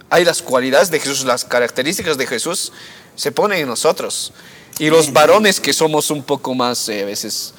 hay 0.09 0.25
las 0.25 0.41
cualidades 0.41 0.91
de 0.91 0.99
Jesús, 0.99 1.23
las 1.23 1.45
características 1.45 2.17
de 2.17 2.27
Jesús 2.27 2.71
se 3.15 3.31
ponen 3.31 3.59
en 3.59 3.67
nosotros. 3.67 4.33
Y 4.79 4.89
los 4.89 5.13
varones 5.13 5.59
que 5.59 5.73
somos 5.73 6.09
un 6.11 6.23
poco 6.23 6.53
más 6.53 6.89
eh, 6.89 7.03
a 7.03 7.05
veces 7.05 7.53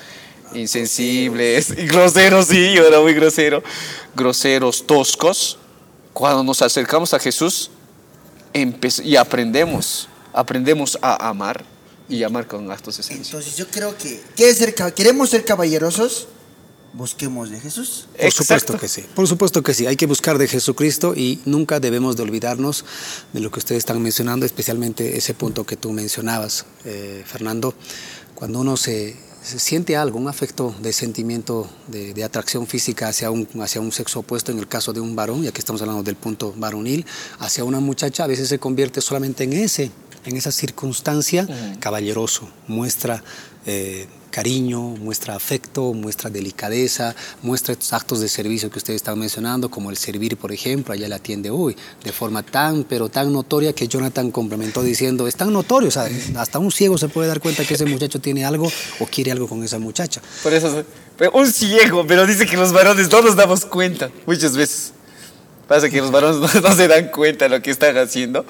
insensibles 0.55 1.71
y 1.71 1.87
groseros, 1.87 2.47
sí, 2.49 2.73
yo 2.75 2.87
era 2.87 3.01
muy 3.01 3.15
grosero, 3.15 3.63
groseros, 4.15 4.87
toscos, 4.87 5.59
cuando 6.13 6.43
nos 6.45 6.61
acercamos 6.63 7.15
a 7.15 7.19
Jesús 7.19 7.71
y 9.03 9.17
aprendemos, 9.17 10.09
aprendemos 10.33 10.99
a 11.01 11.29
amar 11.29 11.65
y 12.09 12.23
amar 12.23 12.47
con 12.47 12.71
actos 12.71 12.97
servicio. 12.97 13.39
Entonces 13.39 13.57
yo 13.57 13.67
creo 13.69 13.97
que 13.97 14.21
¿quieres 14.37 14.59
ser 14.59 14.75
ca- 14.75 14.91
queremos 14.91 15.31
ser 15.31 15.45
caballerosos, 15.45 16.29
busquemos 16.93 17.51
de 17.51 17.61
Jesús. 17.61 18.09
Por 18.19 18.33
supuesto 18.33 18.79
que 18.79 18.89
sí, 18.89 19.05
por 19.15 19.29
supuesto 19.29 19.63
que 19.63 19.75
sí. 19.75 19.87
Hay 19.87 19.97
que 19.97 20.07
buscar 20.07 20.39
de 20.39 20.49
Jesucristo 20.49 21.15
y 21.17 21.41
nunca 21.45 21.81
debemos 21.81 22.17
de 22.17 22.23
olvidarnos 22.23 22.85
de 23.33 23.41
lo 23.41 23.51
que 23.51 23.59
ustedes 23.59 23.79
están 23.79 24.01
mencionando, 24.03 24.47
especialmente 24.47 25.17
ese 25.17 25.35
punto 25.35 25.65
que 25.65 25.77
tú 25.77 25.93
mencionabas, 25.93 26.67
eh, 26.85 27.23
Fernando. 27.27 27.75
Cuando 28.35 28.61
uno 28.61 28.77
se, 28.77 29.17
se 29.43 29.59
siente 29.59 29.97
algo, 29.97 30.19
un 30.19 30.29
afecto 30.29 30.75
de 30.81 30.93
sentimiento 30.93 31.71
de, 31.89 32.13
de 32.13 32.25
atracción 32.25 32.67
física 32.67 33.09
hacia 33.09 33.31
un, 33.31 33.49
hacia 33.61 33.81
un 33.81 33.93
sexo 33.93 34.21
opuesto, 34.21 34.53
en 34.53 34.59
el 34.59 34.69
caso 34.69 34.93
de 34.93 35.01
un 35.01 35.17
varón, 35.17 35.43
ya 35.43 35.53
que 35.53 35.61
estamos 35.61 35.81
hablando 35.81 36.03
del 36.03 36.17
punto 36.17 36.53
varonil, 36.57 37.07
hacia 37.39 37.65
una 37.65 37.81
muchacha, 37.81 38.25
a 38.25 38.27
veces 38.27 38.49
se 38.49 38.59
convierte 38.59 39.01
solamente 39.01 39.45
en 39.45 39.53
ese, 39.53 39.91
en 40.25 40.37
esa 40.37 40.53
circunstancia 40.53 41.47
caballeroso, 41.81 42.49
muestra 42.67 43.23
eh, 43.67 44.07
cariño, 44.33 44.81
muestra 44.81 45.37
afecto, 45.37 45.93
muestra 45.93 46.31
delicadeza, 46.31 47.15
muestra 47.43 47.75
estos 47.75 47.93
actos 47.93 48.19
de 48.21 48.29
servicio 48.29 48.71
que 48.71 48.79
ustedes 48.79 48.97
están 48.97 49.17
mencionando, 49.19 49.71
como 49.71 49.91
el 49.91 49.97
servir, 49.97 50.37
por 50.37 50.51
ejemplo, 50.51 50.93
allá 50.95 51.07
le 51.07 51.15
atiende 51.15 51.51
hoy, 51.51 51.77
de 52.03 52.11
forma 52.13 52.43
tan, 52.43 52.83
pero 52.83 53.09
tan 53.09 53.33
notoria 53.33 53.73
que 53.75 53.87
Jonathan 53.87 54.33
complementó 54.33 54.83
diciendo, 54.83 55.29
es 55.29 55.37
tan 55.37 55.53
notorio, 55.53 55.89
o 55.89 55.93
sea, 55.93 56.09
hasta 56.37 56.59
un 56.59 56.73
ciego 56.73 56.99
se 56.99 57.09
puede 57.09 57.29
dar 57.29 57.39
cuenta 57.41 57.65
que 57.65 57.75
ese 57.75 57.85
muchacho 57.85 58.21
tiene 58.21 58.45
algo 58.45 58.73
o 58.99 59.07
quiere 59.07 59.31
algo 59.31 59.47
con 59.47 59.63
esa 59.63 59.79
muchacha. 59.79 60.21
Por 60.43 60.53
eso, 60.55 60.83
un 61.35 61.53
ciego, 61.53 62.05
pero 62.07 62.27
dice 62.27 62.47
que 62.47 62.57
los 62.57 62.73
varones 62.73 63.09
no 63.13 63.23
nos 63.23 63.37
damos 63.37 63.65
cuenta 63.67 64.11
muchas 64.27 64.57
veces. 64.57 64.93
Pasa 65.69 65.89
que 65.89 65.99
los 66.01 66.11
varones 66.11 66.41
no, 66.55 66.61
no 66.69 66.75
se 66.75 66.89
dan 66.89 67.09
cuenta 67.11 67.45
de 67.45 67.51
lo 67.51 67.63
que 67.63 67.71
están 67.71 67.97
haciendo, 67.99 68.45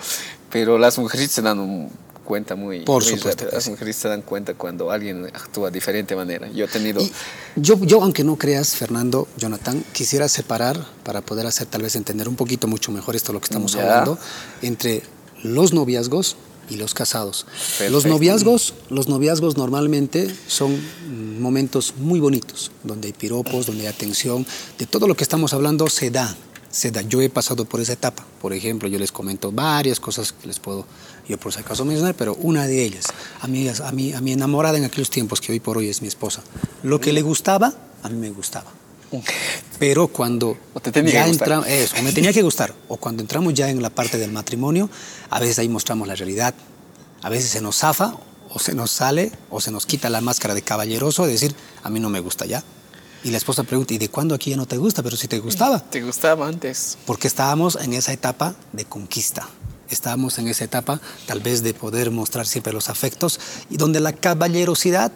pero 0.50 0.78
las 0.78 0.96
mujeres 0.98 1.30
se 1.30 1.42
dan 1.42 1.58
un- 1.58 1.90
cuenta 2.22 2.54
muy, 2.56 2.80
Por 2.80 3.02
muy 3.02 3.12
supuesto 3.12 3.44
rápido. 3.44 3.50
Las 3.58 3.68
mujeres 3.68 3.96
se 3.96 4.08
dan 4.08 4.22
cuenta 4.22 4.54
cuando 4.54 4.90
alguien 4.90 5.26
actúa 5.26 5.68
de 5.70 5.74
diferente 5.74 6.14
manera. 6.16 6.50
Yo 6.50 6.64
he 6.64 6.68
tenido... 6.68 7.00
Y 7.02 7.12
yo, 7.56 7.78
yo, 7.80 8.02
aunque 8.02 8.24
no 8.24 8.36
creas, 8.36 8.76
Fernando, 8.76 9.28
Jonathan, 9.36 9.84
quisiera 9.92 10.28
separar 10.28 10.84
para 11.04 11.20
poder 11.20 11.46
hacer 11.46 11.66
tal 11.66 11.82
vez 11.82 11.96
entender 11.96 12.28
un 12.28 12.36
poquito 12.36 12.66
mucho 12.66 12.92
mejor 12.92 13.16
esto 13.16 13.32
de 13.32 13.34
lo 13.34 13.40
que 13.40 13.46
estamos 13.46 13.72
Ya. 13.72 13.82
hablando 13.82 14.18
entre 14.62 15.02
los 15.42 15.72
noviazgos 15.72 16.36
y 16.70 16.76
los 16.76 16.94
casados. 16.94 17.46
Los 17.90 18.06
noviazgos, 18.06 18.74
los 18.88 19.08
noviazgos 19.08 19.56
normalmente 19.56 20.32
son 20.46 20.80
momentos 21.40 21.94
muy 21.98 22.20
bonitos, 22.20 22.70
donde 22.84 23.08
hay 23.08 23.12
piropos, 23.12 23.66
donde 23.66 23.82
hay 23.82 23.88
atención, 23.88 24.46
de 24.78 24.86
todo 24.86 25.08
lo 25.08 25.16
que 25.16 25.24
estamos 25.24 25.52
hablando 25.52 25.88
se 25.88 26.10
da, 26.10 26.34
se 26.70 26.90
da. 26.92 27.02
Yo 27.02 27.20
he 27.20 27.28
pasado 27.28 27.64
por 27.64 27.80
esa 27.80 27.94
etapa. 27.94 28.24
Por 28.40 28.52
ejemplo, 28.52 28.88
yo 28.88 28.98
les 28.98 29.10
comento 29.12 29.50
varias 29.52 29.98
cosas 30.00 30.32
que 30.32 30.46
les 30.46 30.60
puedo 30.60 30.86
yo 31.28 31.38
por 31.38 31.52
si 31.52 31.60
acaso 31.60 31.84
mencionar, 31.84 32.14
pero 32.14 32.34
una 32.34 32.66
de 32.66 32.84
ellas, 32.84 33.06
a 33.40 33.46
mi, 33.46 33.68
a, 33.68 33.92
mi, 33.92 34.12
a 34.12 34.20
mi 34.20 34.32
enamorada 34.32 34.76
en 34.78 34.84
aquellos 34.84 35.10
tiempos, 35.10 35.40
que 35.40 35.52
hoy 35.52 35.60
por 35.60 35.78
hoy 35.78 35.88
es 35.88 36.02
mi 36.02 36.08
esposa, 36.08 36.42
lo 36.82 37.00
que 37.00 37.12
le 37.12 37.22
gustaba, 37.22 37.72
a 38.02 38.08
mí 38.08 38.16
me 38.18 38.30
gustaba. 38.30 38.70
Pero 39.78 40.08
cuando 40.08 40.56
O 40.74 40.80
te 40.80 40.90
tenía 40.90 41.12
ya 41.12 41.24
que 41.24 41.30
gustar. 41.30 41.48
entra- 41.52 41.68
eso, 41.70 42.02
me 42.02 42.12
tenía 42.12 42.32
que 42.32 42.42
gustar, 42.42 42.74
o 42.88 42.96
cuando 42.96 43.22
entramos 43.22 43.52
ya 43.54 43.68
en 43.68 43.82
la 43.82 43.90
parte 43.90 44.16
del 44.18 44.32
matrimonio, 44.32 44.88
a 45.30 45.38
veces 45.38 45.58
ahí 45.58 45.68
mostramos 45.68 46.08
la 46.08 46.14
realidad, 46.14 46.54
a 47.22 47.28
veces 47.28 47.50
se 47.50 47.60
nos 47.60 47.76
zafa, 47.78 48.16
o 48.54 48.58
se 48.58 48.74
nos 48.74 48.90
sale, 48.90 49.32
o 49.50 49.60
se 49.60 49.70
nos 49.70 49.86
quita 49.86 50.10
la 50.10 50.20
máscara 50.20 50.54
de 50.54 50.62
caballeroso, 50.62 51.24
de 51.26 51.32
decir, 51.32 51.54
a 51.82 51.88
mí 51.90 52.00
no 52.00 52.10
me 52.10 52.20
gusta 52.20 52.44
ya. 52.46 52.62
Y 53.24 53.30
la 53.30 53.36
esposa 53.36 53.62
pregunta, 53.62 53.94
¿y 53.94 53.98
de 53.98 54.08
cuándo 54.08 54.34
aquí 54.34 54.50
ya 54.50 54.56
no 54.56 54.66
te 54.66 54.76
gusta? 54.76 55.02
Pero 55.02 55.16
si 55.16 55.28
te 55.28 55.38
gustaba. 55.38 55.78
¿Te 55.78 56.02
gustaba 56.02 56.48
antes? 56.48 56.98
Porque 57.06 57.28
estábamos 57.28 57.76
en 57.80 57.92
esa 57.92 58.12
etapa 58.12 58.54
de 58.72 58.84
conquista. 58.84 59.48
Estábamos 59.90 60.38
en 60.38 60.48
esa 60.48 60.64
etapa 60.64 61.00
tal 61.26 61.40
vez 61.40 61.62
de 61.62 61.74
poder 61.74 62.10
mostrar 62.10 62.46
siempre 62.46 62.72
los 62.72 62.88
afectos 62.88 63.40
y 63.70 63.76
donde 63.76 64.00
la 64.00 64.12
caballerosidad 64.12 65.12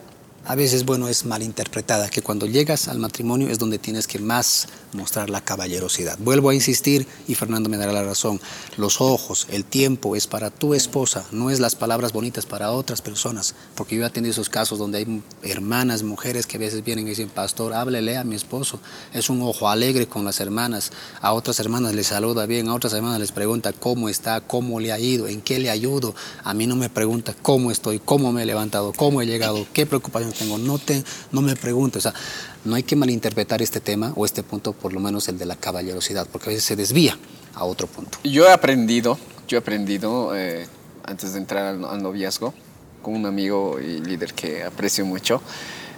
a 0.47 0.55
veces, 0.55 0.85
bueno, 0.85 1.09
es 1.09 1.25
malinterpretada, 1.25 2.09
que 2.09 2.23
cuando 2.23 2.47
llegas 2.47 2.87
al 2.87 2.99
matrimonio 2.99 3.49
es 3.49 3.59
donde 3.59 3.79
tienes 3.79 4.07
que 4.07 4.21
más 4.21 4.69
mostrar 4.93 5.29
la 5.29 5.41
caballerosidad. 5.41 6.19
Vuelvo 6.19 6.51
a 6.51 6.55
insistir, 6.55 7.07
y 7.27 7.35
Fernando 7.35 7.69
me 7.69 7.77
dará 7.77 7.93
la 7.93 8.05
razón, 8.05 8.41
los 8.77 9.01
ojos, 9.01 9.49
el 9.51 9.65
tiempo 9.65 10.15
es 10.15 10.29
para 10.29 10.51
tu 10.51 10.75
esposa, 10.75 11.27
no 11.33 11.51
es 11.51 11.59
las 11.59 11.75
palabras 11.75 12.13
bonitas 12.13 12.47
para 12.47 12.71
otras 12.71 13.03
personas, 13.03 13.55
porque 13.75 13.97
yo 13.97 14.07
he 14.07 14.11
tenido 14.11 14.31
esos 14.31 14.49
casos 14.49 14.79
donde 14.79 14.99
hay 14.99 15.23
hermanas, 15.43 16.05
mujeres 16.05 16.47
que 16.47 16.59
a 16.59 16.61
veces 16.61 16.85
vienen 16.85 17.07
y 17.07 17.11
dicen, 17.11 17.29
pastor, 17.29 17.75
háblele 17.75 18.17
a 18.17 18.25
mi 18.25 18.37
esposo, 18.37 18.79
es 19.13 19.29
un 19.29 19.43
ojo 19.43 19.69
alegre 19.69 20.07
con 20.07 20.25
las 20.25 20.39
hermanas, 20.39 20.93
a 21.21 21.33
otras 21.33 21.59
hermanas 21.59 21.95
les 21.95 22.07
saluda 22.07 22.47
bien, 22.47 22.69
a 22.69 22.75
otras 22.75 22.93
hermanas 22.93 23.19
les 23.19 23.33
pregunta 23.33 23.73
cómo 23.73 24.09
está, 24.09 24.41
cómo 24.41 24.79
le 24.79 24.93
ha 24.93 24.99
ido, 25.01 25.27
en 25.27 25.43
qué 25.43 25.59
le 25.59 25.71
ayudo, 25.71 26.15
a 26.45 26.55
mí 26.55 26.69
no 26.69 26.77
me 26.77 26.89
pregunta 26.89 27.35
cómo 27.43 27.73
estoy, 27.73 27.99
cómo 27.99 28.33
me 28.33 28.45
he 28.45 28.47
levantado, 28.47 28.93
cómo 28.93 29.21
he 29.21 29.27
llegado, 29.27 29.67
qué 29.73 29.87
preocupación 29.87 30.36
tengo, 30.39 30.59
no, 30.59 30.79
te, 30.79 31.03
no 31.33 31.43
me 31.43 31.57
preguntes. 31.57 32.07
O 32.07 32.11
sea, 32.11 32.21
no 32.65 32.75
hay 32.75 32.83
que 32.83 32.97
malinterpretar 32.97 33.63
este 33.63 33.81
tema 33.81 34.13
o 34.17 34.25
este 34.25 34.43
punto, 34.43 34.73
por 34.73 34.93
lo 34.93 35.01
menos 35.01 35.29
el 35.29 35.39
de 35.39 35.47
la 35.47 35.57
caballerosidad, 35.57 36.27
porque 36.29 36.51
a 36.51 36.53
veces 36.53 36.65
se 36.65 36.77
desvía 36.77 37.19
a 37.55 37.65
otro 37.65 37.87
punto. 37.87 38.19
Yo 38.25 38.47
he 38.47 38.53
aprendido, 38.53 39.19
yo 39.49 39.59
he 39.59 39.61
aprendido 39.61 40.37
eh, 40.37 40.67
antes 41.05 41.33
de 41.33 41.39
entrar 41.39 41.67
al, 41.67 41.85
al 41.85 42.03
noviazgo, 42.03 42.55
con 43.03 43.15
un 43.15 43.27
amigo 43.27 43.79
y 43.81 44.01
líder 44.01 44.35
que 44.35 44.65
aprecio 44.65 45.07
mucho, 45.07 45.41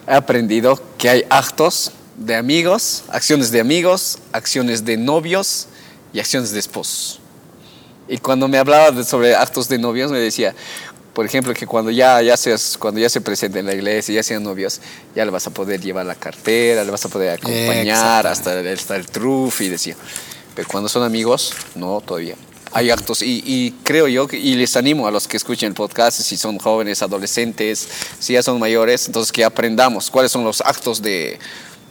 he 0.06 0.14
aprendido 0.14 0.80
que 0.98 1.08
hay 1.08 1.24
actos 1.30 1.92
de 2.16 2.34
amigos, 2.34 3.04
acciones 3.08 3.50
de 3.50 3.60
amigos, 3.60 4.18
acciones 4.32 4.84
de 4.84 4.96
novios 4.96 5.68
y 6.12 6.20
acciones 6.20 6.50
de 6.50 6.58
esposos. 6.58 7.20
Y 8.08 8.18
cuando 8.18 8.48
me 8.48 8.58
hablaba 8.58 8.90
de, 8.90 9.04
sobre 9.04 9.34
actos 9.34 9.68
de 9.68 9.78
novios, 9.78 10.10
me 10.10 10.18
decía, 10.18 10.54
por 11.18 11.26
ejemplo, 11.26 11.52
que 11.52 11.66
cuando 11.66 11.90
ya, 11.90 12.22
ya, 12.22 12.36
seas, 12.36 12.78
cuando 12.78 13.00
ya 13.00 13.08
se 13.08 13.20
presente 13.20 13.58
en 13.58 13.66
la 13.66 13.74
iglesia, 13.74 14.14
ya 14.14 14.22
sean 14.22 14.44
novios, 14.44 14.80
ya 15.16 15.24
le 15.24 15.32
vas 15.32 15.44
a 15.48 15.50
poder 15.50 15.80
llevar 15.80 16.06
la 16.06 16.14
cartera, 16.14 16.84
le 16.84 16.92
vas 16.92 17.04
a 17.06 17.08
poder 17.08 17.30
acompañar 17.30 18.24
hasta 18.28 18.60
el, 18.60 18.68
hasta 18.68 18.94
el 18.94 19.04
truf 19.04 19.60
y 19.62 19.68
decía. 19.68 19.96
Pero 20.54 20.68
cuando 20.68 20.88
son 20.88 21.02
amigos, 21.02 21.54
no, 21.74 22.00
todavía. 22.02 22.36
Hay 22.70 22.90
actos 22.90 23.22
y, 23.22 23.42
y, 23.44 23.72
creo 23.82 24.06
yo, 24.06 24.28
y 24.30 24.54
les 24.54 24.76
animo 24.76 25.08
a 25.08 25.10
los 25.10 25.26
que 25.26 25.36
escuchen 25.36 25.70
el 25.70 25.74
podcast, 25.74 26.20
si 26.20 26.36
son 26.36 26.56
jóvenes, 26.56 27.02
adolescentes, 27.02 27.88
si 28.20 28.34
ya 28.34 28.42
son 28.44 28.60
mayores, 28.60 29.08
entonces 29.08 29.32
que 29.32 29.44
aprendamos 29.44 30.12
cuáles 30.12 30.30
son 30.30 30.44
los 30.44 30.60
actos 30.60 31.02
de, 31.02 31.40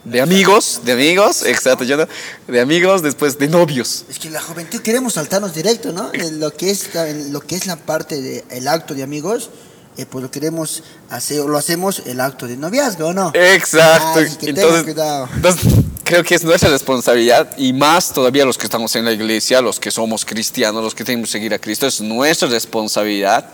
de 0.09 0.21
amigos, 0.21 0.81
de 0.85 0.93
amigos, 0.93 1.43
exacto, 1.45 1.83
yo 1.83 1.97
no, 1.97 2.07
de 2.47 2.61
amigos, 2.61 3.01
después 3.01 3.37
de 3.37 3.47
novios. 3.47 4.05
Es 4.09 4.19
que 4.19 4.29
la 4.29 4.41
juventud 4.41 4.79
queremos 4.81 5.13
saltarnos 5.13 5.53
directo, 5.53 5.91
¿no? 5.91 6.11
En 6.13 6.39
lo 6.39 6.53
que 6.53 6.71
es, 6.71 6.95
en 6.95 7.33
lo 7.33 7.41
que 7.41 7.55
es 7.55 7.65
la 7.65 7.75
parte 7.75 8.21
del 8.21 8.67
acto 8.67 8.93
de 8.93 9.03
amigos, 9.03 9.49
eh, 9.97 10.05
pues 10.05 10.23
lo 10.23 10.31
queremos 10.31 10.83
hacer, 11.09 11.41
o 11.41 11.47
lo 11.47 11.57
hacemos 11.57 12.03
el 12.05 12.21
acto 12.21 12.47
de 12.47 12.55
noviazgo, 12.55 13.13
¿no? 13.13 13.31
Exacto. 13.33 14.19
Ay, 14.19 14.37
que 14.39 14.49
entonces, 14.51 14.83
cuidado. 14.83 15.27
entonces, 15.35 15.73
creo 16.03 16.23
que 16.23 16.35
es 16.35 16.43
nuestra 16.43 16.69
responsabilidad 16.69 17.57
y 17.57 17.73
más 17.73 18.13
todavía 18.13 18.45
los 18.45 18.57
que 18.57 18.65
estamos 18.65 18.95
en 18.95 19.03
la 19.03 19.11
iglesia, 19.11 19.59
los 19.59 19.79
que 19.79 19.91
somos 19.91 20.23
cristianos, 20.23 20.83
los 20.83 20.95
que 20.95 21.03
tenemos 21.03 21.29
que 21.29 21.33
seguir 21.33 21.53
a 21.53 21.59
Cristo, 21.59 21.85
es 21.85 21.99
nuestra 21.99 22.47
responsabilidad 22.47 23.49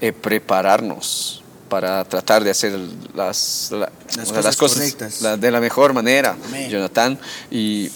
eh, 0.00 0.12
prepararnos 0.12 1.43
para 1.68 2.04
tratar 2.04 2.44
de 2.44 2.50
hacer 2.50 2.78
las, 3.14 3.68
la, 3.72 3.90
Las 4.16 4.28
cosas 4.28 4.44
las 4.44 4.56
cosas 4.56 5.20
la- 5.22 5.36
de 5.36 5.50
la 5.50 5.60
mejor 5.60 5.92
manera, 5.92 6.36
Amén. 6.46 6.70
Jonathan, 6.70 7.18
y 7.50 7.90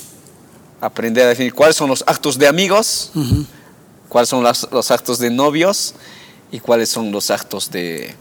aprender 0.81 1.27
a 1.27 1.29
definir 1.29 1.53
cuáles 1.55 1.77
son 1.77 1.89
los 1.89 2.03
actos 2.07 2.39
de 2.39 2.47
amigos, 2.49 3.11
cuáles 4.09 4.29
son 4.29 4.43
las- 4.43 4.67
los 4.73 4.91
actos 4.91 5.19
de 5.19 5.31
novios 5.31 5.95
y 6.51 6.61
cuáles 6.61 6.89
son 6.89 7.11
los 7.13 7.31
actos 7.31 7.71
de, 7.71 8.15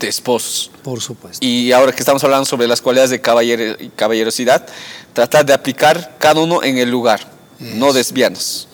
de 0.00 0.08
esposos. 0.08 0.70
Por 0.82 1.00
supuesto. 1.00 1.44
Y 1.44 1.70
ahora 1.72 1.92
que 1.92 2.00
estamos 2.00 2.22
hablando 2.24 2.44
sobre 2.44 2.66
las 2.66 2.80
cualidades 2.80 3.10
de 3.10 3.20
caballero- 3.22 3.76
caballerosidad, 3.96 4.66
tratar 5.12 5.46
de 5.46 5.52
aplicar 5.52 6.16
cada 6.18 6.40
uno 6.40 6.62
en 6.62 6.78
el 6.78 6.90
lugar, 6.90 7.20
no 7.60 7.92
desviarnos. 7.92 8.66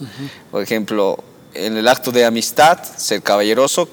Por 0.50 0.62
ejemplo, 0.62 1.22
en 1.52 1.76
el 1.76 1.86
acto 1.88 2.10
de 2.10 2.24
amistad, 2.24 2.78
ser 2.96 3.22
caballeroso, 3.22 3.88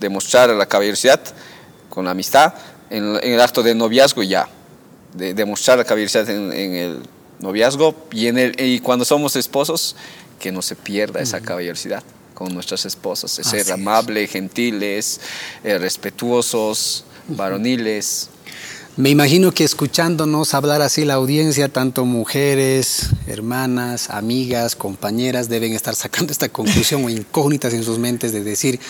demostrar 0.00 0.50
la 0.50 0.66
caballerosidad 0.66 1.20
con 1.88 2.06
la 2.06 2.12
amistad. 2.12 2.54
En, 2.90 3.16
en 3.22 3.32
el 3.34 3.40
acto 3.40 3.62
de 3.62 3.74
noviazgo, 3.74 4.22
ya, 4.22 4.48
de, 5.14 5.34
demostrar 5.34 5.78
la 5.78 5.84
caballerosidad 5.84 6.28
en, 6.28 6.52
en 6.52 6.74
el 6.74 7.02
noviazgo. 7.38 7.94
Y, 8.12 8.26
en 8.26 8.38
el, 8.38 8.60
y 8.60 8.80
cuando 8.80 9.04
somos 9.04 9.36
esposos, 9.36 9.94
que 10.40 10.50
no 10.50 10.62
se 10.62 10.74
pierda 10.74 11.20
esa 11.20 11.40
caballerosidad 11.40 12.02
con 12.34 12.54
nuestras 12.54 12.86
esposas, 12.86 13.36
de 13.36 13.44
ser 13.44 13.60
es. 13.60 13.70
amables, 13.70 14.30
gentiles, 14.30 15.20
eh, 15.62 15.76
respetuosos, 15.78 17.04
varoniles. 17.28 18.30
Me 18.96 19.10
imagino 19.10 19.52
que 19.52 19.62
escuchándonos 19.62 20.54
hablar 20.54 20.82
así 20.82 21.04
la 21.04 21.14
audiencia, 21.14 21.68
tanto 21.68 22.04
mujeres, 22.06 23.10
hermanas, 23.26 24.10
amigas, 24.10 24.74
compañeras, 24.74 25.48
deben 25.48 25.74
estar 25.74 25.94
sacando 25.94 26.32
esta 26.32 26.48
conclusión 26.48 27.04
o 27.04 27.10
incógnitas 27.10 27.74
en 27.74 27.84
sus 27.84 27.98
mentes 27.98 28.32
de 28.32 28.42
decir, 28.42 28.80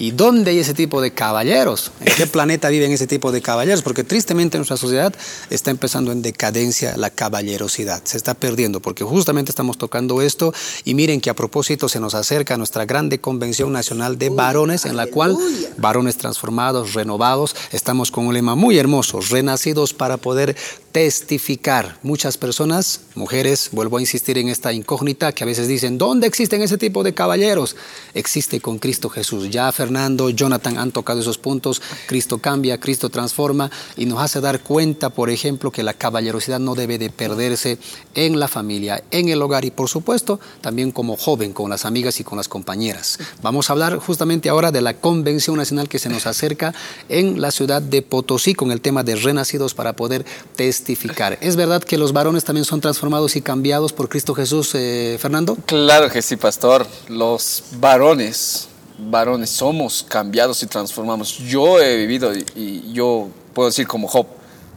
¿y 0.00 0.12
dónde 0.12 0.50
hay 0.50 0.58
ese 0.58 0.72
tipo 0.72 1.02
de 1.02 1.12
caballeros? 1.12 1.92
¿En 2.00 2.12
qué 2.14 2.26
planeta 2.26 2.70
viven 2.70 2.90
ese 2.90 3.06
tipo 3.06 3.30
de 3.30 3.42
caballeros? 3.42 3.82
Porque 3.82 4.02
tristemente 4.02 4.56
nuestra 4.56 4.78
sociedad 4.78 5.14
está 5.50 5.70
empezando 5.70 6.10
en 6.10 6.22
decadencia 6.22 6.96
la 6.96 7.10
caballerosidad, 7.10 8.02
se 8.04 8.16
está 8.16 8.32
perdiendo, 8.32 8.80
porque 8.80 9.04
justamente 9.04 9.52
estamos 9.52 9.76
tocando 9.76 10.22
esto 10.22 10.54
y 10.84 10.94
miren 10.94 11.20
que 11.20 11.28
a 11.28 11.34
propósito 11.34 11.88
se 11.90 12.00
nos 12.00 12.14
acerca 12.14 12.56
nuestra 12.56 12.86
grande 12.86 13.20
convención 13.20 13.72
nacional 13.72 14.18
de 14.18 14.30
varones 14.30 14.86
en 14.86 14.96
la 14.96 15.06
cual 15.06 15.36
varones 15.76 16.16
transformados, 16.16 16.94
renovados. 16.94 17.54
Estamos 17.70 18.10
con 18.10 18.26
un 18.26 18.32
lema 18.32 18.54
muy 18.54 18.78
hermoso, 18.78 19.20
renacidos 19.20 19.92
para 19.92 20.16
poder 20.16 20.56
testificar. 20.92 21.98
Muchas 22.02 22.38
personas, 22.38 23.02
mujeres, 23.14 23.68
vuelvo 23.72 23.98
a 23.98 24.00
insistir 24.00 24.38
en 24.38 24.48
esta 24.48 24.72
incógnita 24.72 25.32
que 25.32 25.44
a 25.44 25.46
veces 25.46 25.68
dicen, 25.68 25.98
¿dónde 25.98 26.26
existen 26.26 26.62
ese 26.62 26.78
tipo 26.78 27.04
de 27.04 27.12
caballeros? 27.12 27.76
Existe 28.14 28.60
con 28.60 28.78
Cristo 28.78 29.10
Jesús. 29.10 29.50
Ya 29.50 29.70
Fernando, 29.70 29.89
Jonathan 30.34 30.78
han 30.78 30.92
tocado 30.92 31.20
esos 31.20 31.38
puntos. 31.38 31.82
Cristo 32.06 32.38
cambia, 32.38 32.78
Cristo 32.78 33.08
transforma 33.08 33.70
y 33.96 34.06
nos 34.06 34.20
hace 34.20 34.40
dar 34.40 34.60
cuenta, 34.60 35.10
por 35.10 35.30
ejemplo, 35.30 35.70
que 35.70 35.82
la 35.82 35.94
caballerosidad 35.94 36.58
no 36.58 36.74
debe 36.74 36.98
de 36.98 37.10
perderse 37.10 37.78
en 38.14 38.38
la 38.38 38.48
familia, 38.48 39.02
en 39.10 39.28
el 39.28 39.42
hogar 39.42 39.64
y, 39.64 39.70
por 39.70 39.88
supuesto, 39.88 40.40
también 40.60 40.92
como 40.92 41.16
joven, 41.16 41.52
con 41.52 41.70
las 41.70 41.84
amigas 41.84 42.20
y 42.20 42.24
con 42.24 42.38
las 42.38 42.48
compañeras. 42.48 43.18
Vamos 43.42 43.70
a 43.70 43.72
hablar 43.72 43.96
justamente 43.98 44.48
ahora 44.48 44.70
de 44.70 44.80
la 44.80 44.94
Convención 44.94 45.56
Nacional 45.56 45.88
que 45.88 45.98
se 45.98 46.08
nos 46.08 46.26
acerca 46.26 46.74
en 47.08 47.40
la 47.40 47.50
ciudad 47.50 47.82
de 47.82 48.02
Potosí 48.02 48.54
con 48.54 48.72
el 48.72 48.80
tema 48.80 49.02
de 49.02 49.16
renacidos 49.16 49.74
para 49.74 49.94
poder 49.94 50.24
testificar. 50.56 51.38
¿Es 51.40 51.56
verdad 51.56 51.82
que 51.82 51.98
los 51.98 52.12
varones 52.12 52.44
también 52.44 52.64
son 52.64 52.80
transformados 52.80 53.36
y 53.36 53.42
cambiados 53.42 53.92
por 53.92 54.08
Cristo 54.08 54.34
Jesús, 54.34 54.74
eh, 54.74 55.18
Fernando? 55.20 55.56
Claro 55.66 56.10
que 56.10 56.22
sí, 56.22 56.36
pastor. 56.36 56.86
Los 57.08 57.62
varones, 57.72 58.68
varones 59.08 59.50
somos 59.50 60.04
cambiados 60.08 60.62
y 60.62 60.66
transformamos. 60.66 61.38
Yo 61.38 61.80
he 61.80 61.96
vivido 61.96 62.34
y, 62.34 62.44
y 62.54 62.92
yo 62.92 63.28
puedo 63.54 63.68
decir 63.68 63.86
como 63.86 64.08
Job, 64.08 64.26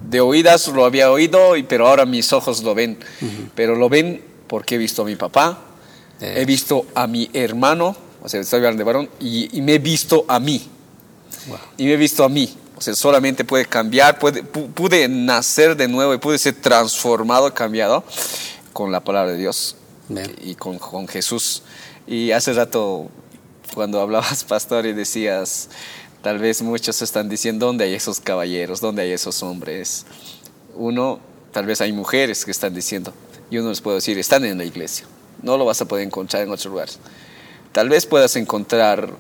de 0.09 0.19
oídas 0.21 0.67
lo 0.69 0.85
había 0.85 1.11
oído, 1.11 1.55
y, 1.55 1.63
pero 1.63 1.87
ahora 1.87 2.05
mis 2.05 2.31
ojos 2.33 2.61
lo 2.63 2.75
ven. 2.75 2.97
Pero 3.55 3.75
lo 3.75 3.89
ven 3.89 4.23
porque 4.47 4.75
he 4.75 4.77
visto 4.77 5.01
a 5.01 5.05
mi 5.05 5.15
papá, 5.15 5.59
Eh. 6.21 6.35
he 6.41 6.45
visto 6.45 6.85
a 6.95 7.07
mi 7.07 7.29
hermano, 7.33 7.95
o 8.21 8.29
sea, 8.29 8.39
estoy 8.39 8.57
hablando 8.57 8.79
de 8.79 8.83
varón, 8.83 9.09
y, 9.19 9.57
y 9.57 9.61
me 9.61 9.75
he 9.75 9.79
visto 9.79 10.25
a 10.27 10.39
mí. 10.39 10.67
Wow. 11.47 11.57
Y 11.77 11.85
me 11.85 11.93
he 11.93 11.97
visto 11.97 12.23
a 12.23 12.29
mí. 12.29 12.53
O 12.75 12.81
sea, 12.81 12.95
solamente 12.95 13.43
puede 13.45 13.65
cambiar, 13.65 14.19
puede, 14.19 14.43
pu- 14.43 14.67
pude 14.73 15.07
nacer 15.07 15.75
de 15.77 15.87
nuevo 15.87 16.13
y 16.13 16.17
pude 16.17 16.37
ser 16.37 16.55
transformado, 16.55 17.53
cambiado 17.53 18.03
con 18.73 18.91
la 18.91 18.99
palabra 19.01 19.31
de 19.33 19.37
Dios 19.37 19.75
Bien. 20.09 20.33
y 20.43 20.55
con, 20.55 20.79
con 20.79 21.07
Jesús. 21.07 21.63
Y 22.07 22.31
hace 22.31 22.51
rato, 22.53 23.09
cuando 23.73 23.99
hablabas, 24.01 24.43
pastor, 24.47 24.85
y 24.85 24.93
decías, 24.93 25.69
tal 26.21 26.39
vez 26.39 26.61
muchos 26.61 27.01
están 27.01 27.29
diciendo, 27.29 27.65
¿dónde 27.67 27.85
hay 27.85 27.93
esos 27.93 28.19
caballeros? 28.19 28.79
¿Dónde 28.81 29.03
hay 29.03 29.11
esos 29.11 29.41
hombres? 29.43 30.05
Uno, 30.75 31.19
tal 31.51 31.65
vez 31.65 31.81
hay 31.81 31.93
mujeres 31.93 32.45
que 32.45 32.51
están 32.51 32.73
diciendo, 32.73 33.13
y 33.49 33.57
uno 33.57 33.69
les 33.69 33.81
puedo 33.81 33.95
decir, 33.95 34.17
están 34.17 34.43
en 34.45 34.57
la 34.57 34.65
iglesia. 34.65 35.05
No 35.41 35.57
lo 35.57 35.65
vas 35.65 35.81
a 35.81 35.85
poder 35.85 36.05
encontrar 36.05 36.43
en 36.43 36.49
otros 36.51 36.67
lugares. 36.67 36.99
Tal 37.73 37.89
vez 37.89 38.05
puedas 38.05 38.35
encontrar 38.35 39.11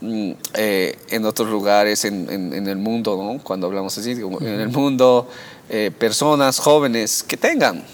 mm, 0.00 0.32
eh, 0.54 0.98
en 1.10 1.24
otros 1.24 1.48
lugares 1.48 2.04
en, 2.04 2.28
en- 2.30 2.52
en 2.52 2.66
el 2.66 2.76
mundo, 2.76 3.16
¿no? 3.16 3.42
cuando 3.42 3.68
hablamos 3.68 3.96
así, 3.96 4.10
en 4.10 4.60
el 4.60 4.68
mundo, 4.68 5.28
eh, 5.68 5.92
personas 5.96 6.58
jóvenes 6.58 7.22
que 7.22 7.36
tengan 7.36 7.84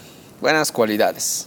buenas 0.40 0.72
cualidades, 0.72 1.46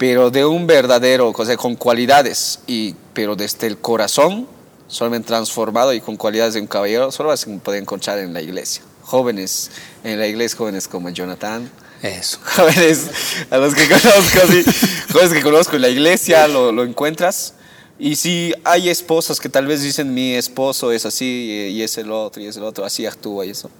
pero 0.00 0.30
de 0.30 0.46
un 0.46 0.66
verdadero, 0.66 1.30
o 1.36 1.44
sea, 1.44 1.58
con 1.58 1.76
cualidades, 1.76 2.60
y, 2.66 2.94
pero 3.12 3.36
desde 3.36 3.66
el 3.66 3.76
corazón, 3.76 4.48
solamente 4.88 5.28
transformado 5.28 5.92
y 5.92 6.00
con 6.00 6.16
cualidades 6.16 6.54
de 6.54 6.62
un 6.62 6.66
caballero, 6.66 7.12
solo 7.12 7.28
vas 7.28 7.46
a 7.46 7.58
poder 7.58 7.82
encontrar 7.82 8.18
en 8.18 8.32
la 8.32 8.40
iglesia. 8.40 8.82
jóvenes 9.02 9.70
en 10.02 10.18
la 10.18 10.26
iglesia, 10.26 10.56
jóvenes 10.56 10.88
como 10.88 11.10
Jonathan. 11.10 11.70
Eso. 12.00 12.38
Jóvenes 12.56 13.10
a 13.50 13.58
los 13.58 13.74
que 13.74 13.86
conozco, 13.88 14.40
sí, 14.48 14.64
jóvenes 15.12 15.34
que 15.34 15.42
conozco 15.42 15.76
en 15.76 15.82
la 15.82 15.90
iglesia, 15.90 16.48
lo, 16.48 16.72
lo 16.72 16.82
encuentras. 16.82 17.52
Y 17.98 18.16
si 18.16 18.54
hay 18.64 18.88
esposas 18.88 19.38
que 19.38 19.50
tal 19.50 19.66
vez 19.66 19.82
dicen 19.82 20.14
mi 20.14 20.32
esposo 20.32 20.92
es 20.92 21.04
así 21.04 21.72
y 21.74 21.82
es 21.82 21.98
el 21.98 22.10
otro 22.10 22.40
y 22.40 22.46
es 22.46 22.56
el 22.56 22.62
otro, 22.62 22.86
así 22.86 23.04
actúa 23.04 23.44
y 23.44 23.50
eso, 23.50 23.70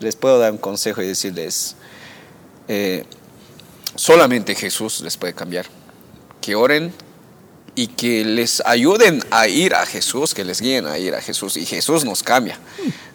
les 0.00 0.16
puedo 0.16 0.40
dar 0.40 0.50
un 0.50 0.58
consejo 0.58 1.00
y 1.00 1.06
decirles, 1.06 1.76
eh, 2.66 3.04
solamente 3.96 4.54
Jesús 4.54 5.00
les 5.00 5.16
puede 5.16 5.34
cambiar. 5.34 5.66
Que 6.40 6.54
oren 6.54 6.92
y 7.74 7.88
que 7.88 8.24
les 8.24 8.62
ayuden 8.66 9.20
a 9.30 9.48
ir 9.48 9.74
a 9.74 9.84
Jesús, 9.86 10.34
que 10.34 10.44
les 10.44 10.60
guíen 10.60 10.86
a 10.86 10.98
ir 10.98 11.14
a 11.14 11.20
Jesús. 11.20 11.56
Y 11.56 11.66
Jesús 11.66 12.04
nos 12.04 12.22
cambia. 12.22 12.58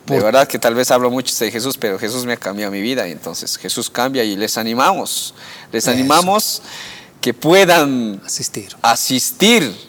De 0.06 0.20
verdad 0.20 0.48
que 0.48 0.58
tal 0.58 0.74
vez 0.74 0.90
hablo 0.92 1.12
mucho 1.12 1.34
de 1.46 1.52
Jesús, 1.52 1.78
pero 1.78 2.00
Jesús 2.00 2.26
me 2.26 2.34
ha 2.34 2.38
cambiado 2.38 2.72
mi 2.72 2.82
vida. 2.82 3.08
Y 3.08 3.12
entonces 3.12 3.58
Jesús 3.58 3.90
cambia 3.90 4.24
y 4.24 4.36
les 4.36 4.58
animamos. 4.58 5.36
Les 5.72 5.84
Eso. 5.84 5.92
animamos 5.92 6.62
que 7.22 7.34
puedan 7.34 8.22
Asistir. 8.26 8.76
asistir 8.82 9.89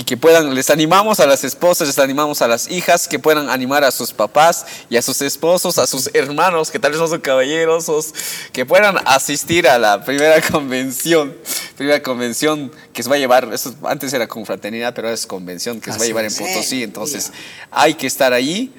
y 0.00 0.04
que 0.04 0.16
puedan, 0.16 0.54
les 0.54 0.70
animamos 0.70 1.18
a 1.18 1.26
las 1.26 1.42
esposas, 1.42 1.88
les 1.88 1.98
animamos 1.98 2.40
a 2.40 2.46
las 2.46 2.70
hijas, 2.70 3.08
que 3.08 3.18
puedan 3.18 3.50
animar 3.50 3.82
a 3.82 3.90
sus 3.90 4.12
papás 4.12 4.64
y 4.88 4.96
a 4.96 5.02
sus 5.02 5.20
esposos, 5.22 5.76
a 5.78 5.88
sus 5.88 6.08
hermanos, 6.14 6.70
que 6.70 6.78
tal 6.78 6.92
vez 6.92 7.00
no 7.00 7.08
son 7.08 7.20
caballeros, 7.20 7.88
os- 7.88 8.14
que 8.52 8.64
puedan 8.64 8.96
asistir 9.06 9.66
a 9.66 9.76
la 9.76 10.04
primera 10.04 10.40
convención, 10.52 11.36
primera 11.76 12.00
convención 12.00 12.70
que 12.92 13.02
se 13.02 13.08
va 13.10 13.16
a 13.16 13.18
llevar, 13.18 13.52
eso 13.52 13.74
antes 13.82 14.12
era 14.12 14.28
confraternidad, 14.28 14.94
pero 14.94 15.08
ahora 15.08 15.14
es 15.16 15.26
convención 15.26 15.80
que 15.80 15.86
se 15.86 15.90
va 15.90 15.94
a 15.96 15.98
Así 15.98 16.06
llevar 16.08 16.24
en. 16.26 16.34
Potosí, 16.36 16.82
entonces 16.84 17.32
hay 17.72 17.94
que 17.94 18.06
estar 18.06 18.32
ahí, 18.32 18.72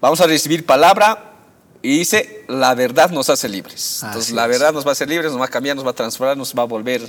vamos 0.00 0.18
a 0.22 0.26
recibir 0.26 0.64
palabra. 0.64 1.28
Y 1.84 1.98
dice, 1.98 2.44
la 2.46 2.76
verdad 2.76 3.10
nos 3.10 3.28
hace 3.28 3.48
libres. 3.48 3.98
Entonces, 4.04 4.26
Así 4.28 4.34
la 4.36 4.44
es. 4.44 4.50
verdad 4.50 4.72
nos 4.72 4.86
va 4.86 4.90
a 4.90 4.92
hacer 4.92 5.08
libres, 5.08 5.32
nos 5.32 5.40
va 5.40 5.46
a 5.46 5.48
cambiar, 5.48 5.74
nos 5.74 5.84
va 5.84 5.90
a 5.90 5.94
transformar, 5.94 6.36
nos 6.36 6.54
va 6.54 6.62
a 6.62 6.66
volver 6.66 7.02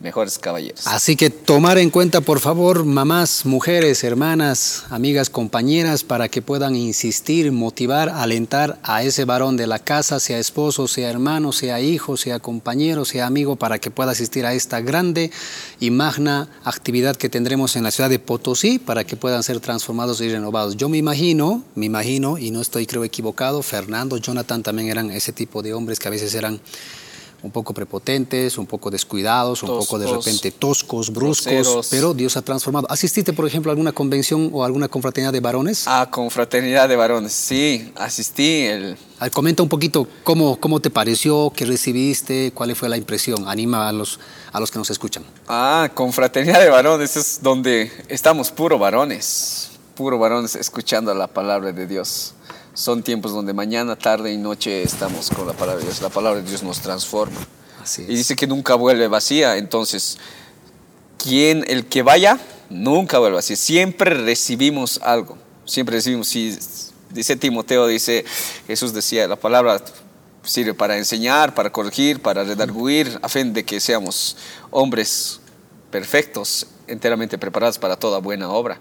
mejores 0.00 0.38
caballeros. 0.38 0.86
Así 0.86 1.14
que 1.14 1.28
tomar 1.28 1.78
en 1.78 1.90
cuenta, 1.90 2.22
por 2.22 2.40
favor, 2.40 2.84
mamás, 2.84 3.44
mujeres, 3.44 4.02
hermanas, 4.02 4.84
amigas, 4.88 5.28
compañeras, 5.28 6.04
para 6.04 6.28
que 6.28 6.40
puedan 6.40 6.74
insistir, 6.74 7.52
motivar, 7.52 8.08
alentar 8.08 8.78
a 8.82 9.02
ese 9.02 9.26
varón 9.26 9.56
de 9.56 9.66
la 9.66 9.78
casa, 9.78 10.18
sea 10.18 10.38
esposo, 10.38 10.88
sea 10.88 11.10
hermano, 11.10 11.52
sea 11.52 11.80
hijo, 11.80 12.16
sea 12.16 12.40
compañero, 12.40 13.04
sea 13.04 13.26
amigo, 13.26 13.56
para 13.56 13.78
que 13.78 13.90
pueda 13.90 14.12
asistir 14.12 14.46
a 14.46 14.54
esta 14.54 14.80
grande 14.80 15.30
y 15.78 15.90
magna 15.90 16.48
actividad 16.64 17.16
que 17.16 17.28
tendremos 17.28 17.76
en 17.76 17.82
la 17.82 17.90
ciudad 17.90 18.08
de 18.08 18.18
Potosí, 18.18 18.78
para 18.78 19.04
que 19.04 19.16
puedan 19.16 19.42
ser 19.42 19.60
transformados 19.60 20.22
y 20.22 20.30
renovados. 20.30 20.76
Yo 20.76 20.88
me 20.88 20.96
imagino, 20.96 21.62
me 21.74 21.86
imagino, 21.86 22.38
y 22.38 22.50
no 22.50 22.62
estoy 22.62 22.86
creo 22.86 23.04
equivocado, 23.04 23.62
Fernando, 23.62 24.16
Jonathan 24.16 24.62
también 24.62 24.88
eran 24.88 25.10
ese 25.10 25.32
tipo 25.32 25.62
de 25.62 25.74
hombres 25.74 25.98
que 25.98 26.08
a 26.08 26.10
veces 26.10 26.34
eran 26.34 26.60
un 27.42 27.50
poco 27.50 27.72
prepotentes, 27.72 28.58
un 28.58 28.66
poco 28.66 28.90
descuidados, 28.90 29.62
un 29.62 29.70
poco 29.70 29.98
de 29.98 30.06
repente 30.06 30.50
toscos, 30.50 31.10
bruscos, 31.12 31.52
groseros. 31.52 31.88
pero 31.90 32.12
Dios 32.14 32.36
ha 32.36 32.42
transformado. 32.42 32.86
¿Asististe, 32.90 33.32
por 33.32 33.46
ejemplo, 33.46 33.70
a 33.70 33.72
alguna 33.72 33.92
convención 33.92 34.50
o 34.52 34.64
alguna 34.64 34.88
confraternidad 34.88 35.32
de 35.32 35.40
varones? 35.40 35.84
A 35.86 36.10
confraternidad 36.10 36.88
de 36.88 36.96
varones, 36.96 37.32
sí, 37.32 37.92
asistí. 37.96 38.62
El, 38.66 38.96
A 39.18 39.30
comenta 39.30 39.62
un 39.62 39.68
poquito 39.68 40.06
cómo, 40.22 40.60
cómo 40.60 40.80
te 40.80 40.90
pareció, 40.90 41.52
qué 41.54 41.64
recibiste, 41.64 42.52
cuál 42.54 42.74
fue 42.76 42.88
la 42.88 42.96
impresión. 42.96 43.48
Anima 43.48 43.88
a 43.88 43.92
los, 43.92 44.18
a 44.52 44.60
los 44.60 44.70
que 44.70 44.78
nos 44.78 44.90
escuchan. 44.90 45.24
ah, 45.48 45.90
confraternidad 45.94 46.60
de 46.60 46.68
varones 46.68 47.16
es 47.16 47.40
donde 47.42 47.90
estamos 48.08 48.50
puro 48.50 48.78
varones, 48.78 49.70
puro 49.94 50.18
varones 50.18 50.54
escuchando 50.56 51.12
la 51.14 51.26
palabra 51.26 51.72
de 51.72 51.86
Dios. 51.86 52.34
Son 52.80 53.02
tiempos 53.02 53.32
donde 53.32 53.52
mañana, 53.52 53.94
tarde 53.94 54.32
y 54.32 54.38
noche 54.38 54.82
estamos 54.82 55.28
con 55.28 55.46
la 55.46 55.52
palabra 55.52 55.80
de 55.80 55.84
Dios. 55.84 56.00
La 56.00 56.08
palabra 56.08 56.40
de 56.40 56.48
Dios 56.48 56.62
nos 56.62 56.80
transforma. 56.80 57.38
Así 57.82 58.06
Y 58.08 58.16
dice 58.16 58.34
que 58.34 58.46
nunca 58.46 58.74
vuelve 58.74 59.06
vacía. 59.06 59.58
Entonces, 59.58 60.16
quien, 61.18 61.62
el 61.68 61.84
que 61.84 62.00
vaya, 62.00 62.40
nunca 62.70 63.18
vuelve 63.18 63.34
vacía. 63.34 63.56
Siempre 63.56 64.14
recibimos 64.14 64.98
algo. 65.02 65.36
Siempre 65.66 65.96
recibimos. 65.96 66.28
Si, 66.28 66.58
dice 67.10 67.36
Timoteo, 67.36 67.86
dice, 67.86 68.24
Jesús 68.66 68.94
decía, 68.94 69.28
la 69.28 69.36
palabra 69.36 69.84
sirve 70.42 70.72
para 70.72 70.96
enseñar, 70.96 71.54
para 71.54 71.70
corregir, 71.70 72.22
para 72.22 72.44
redarguir, 72.44 73.18
a 73.20 73.28
fin 73.28 73.52
de 73.52 73.62
que 73.62 73.78
seamos 73.78 74.38
hombres 74.70 75.40
perfectos, 75.90 76.66
enteramente 76.86 77.36
preparados 77.36 77.78
para 77.78 77.96
toda 77.96 78.20
buena 78.20 78.48
obra. 78.48 78.80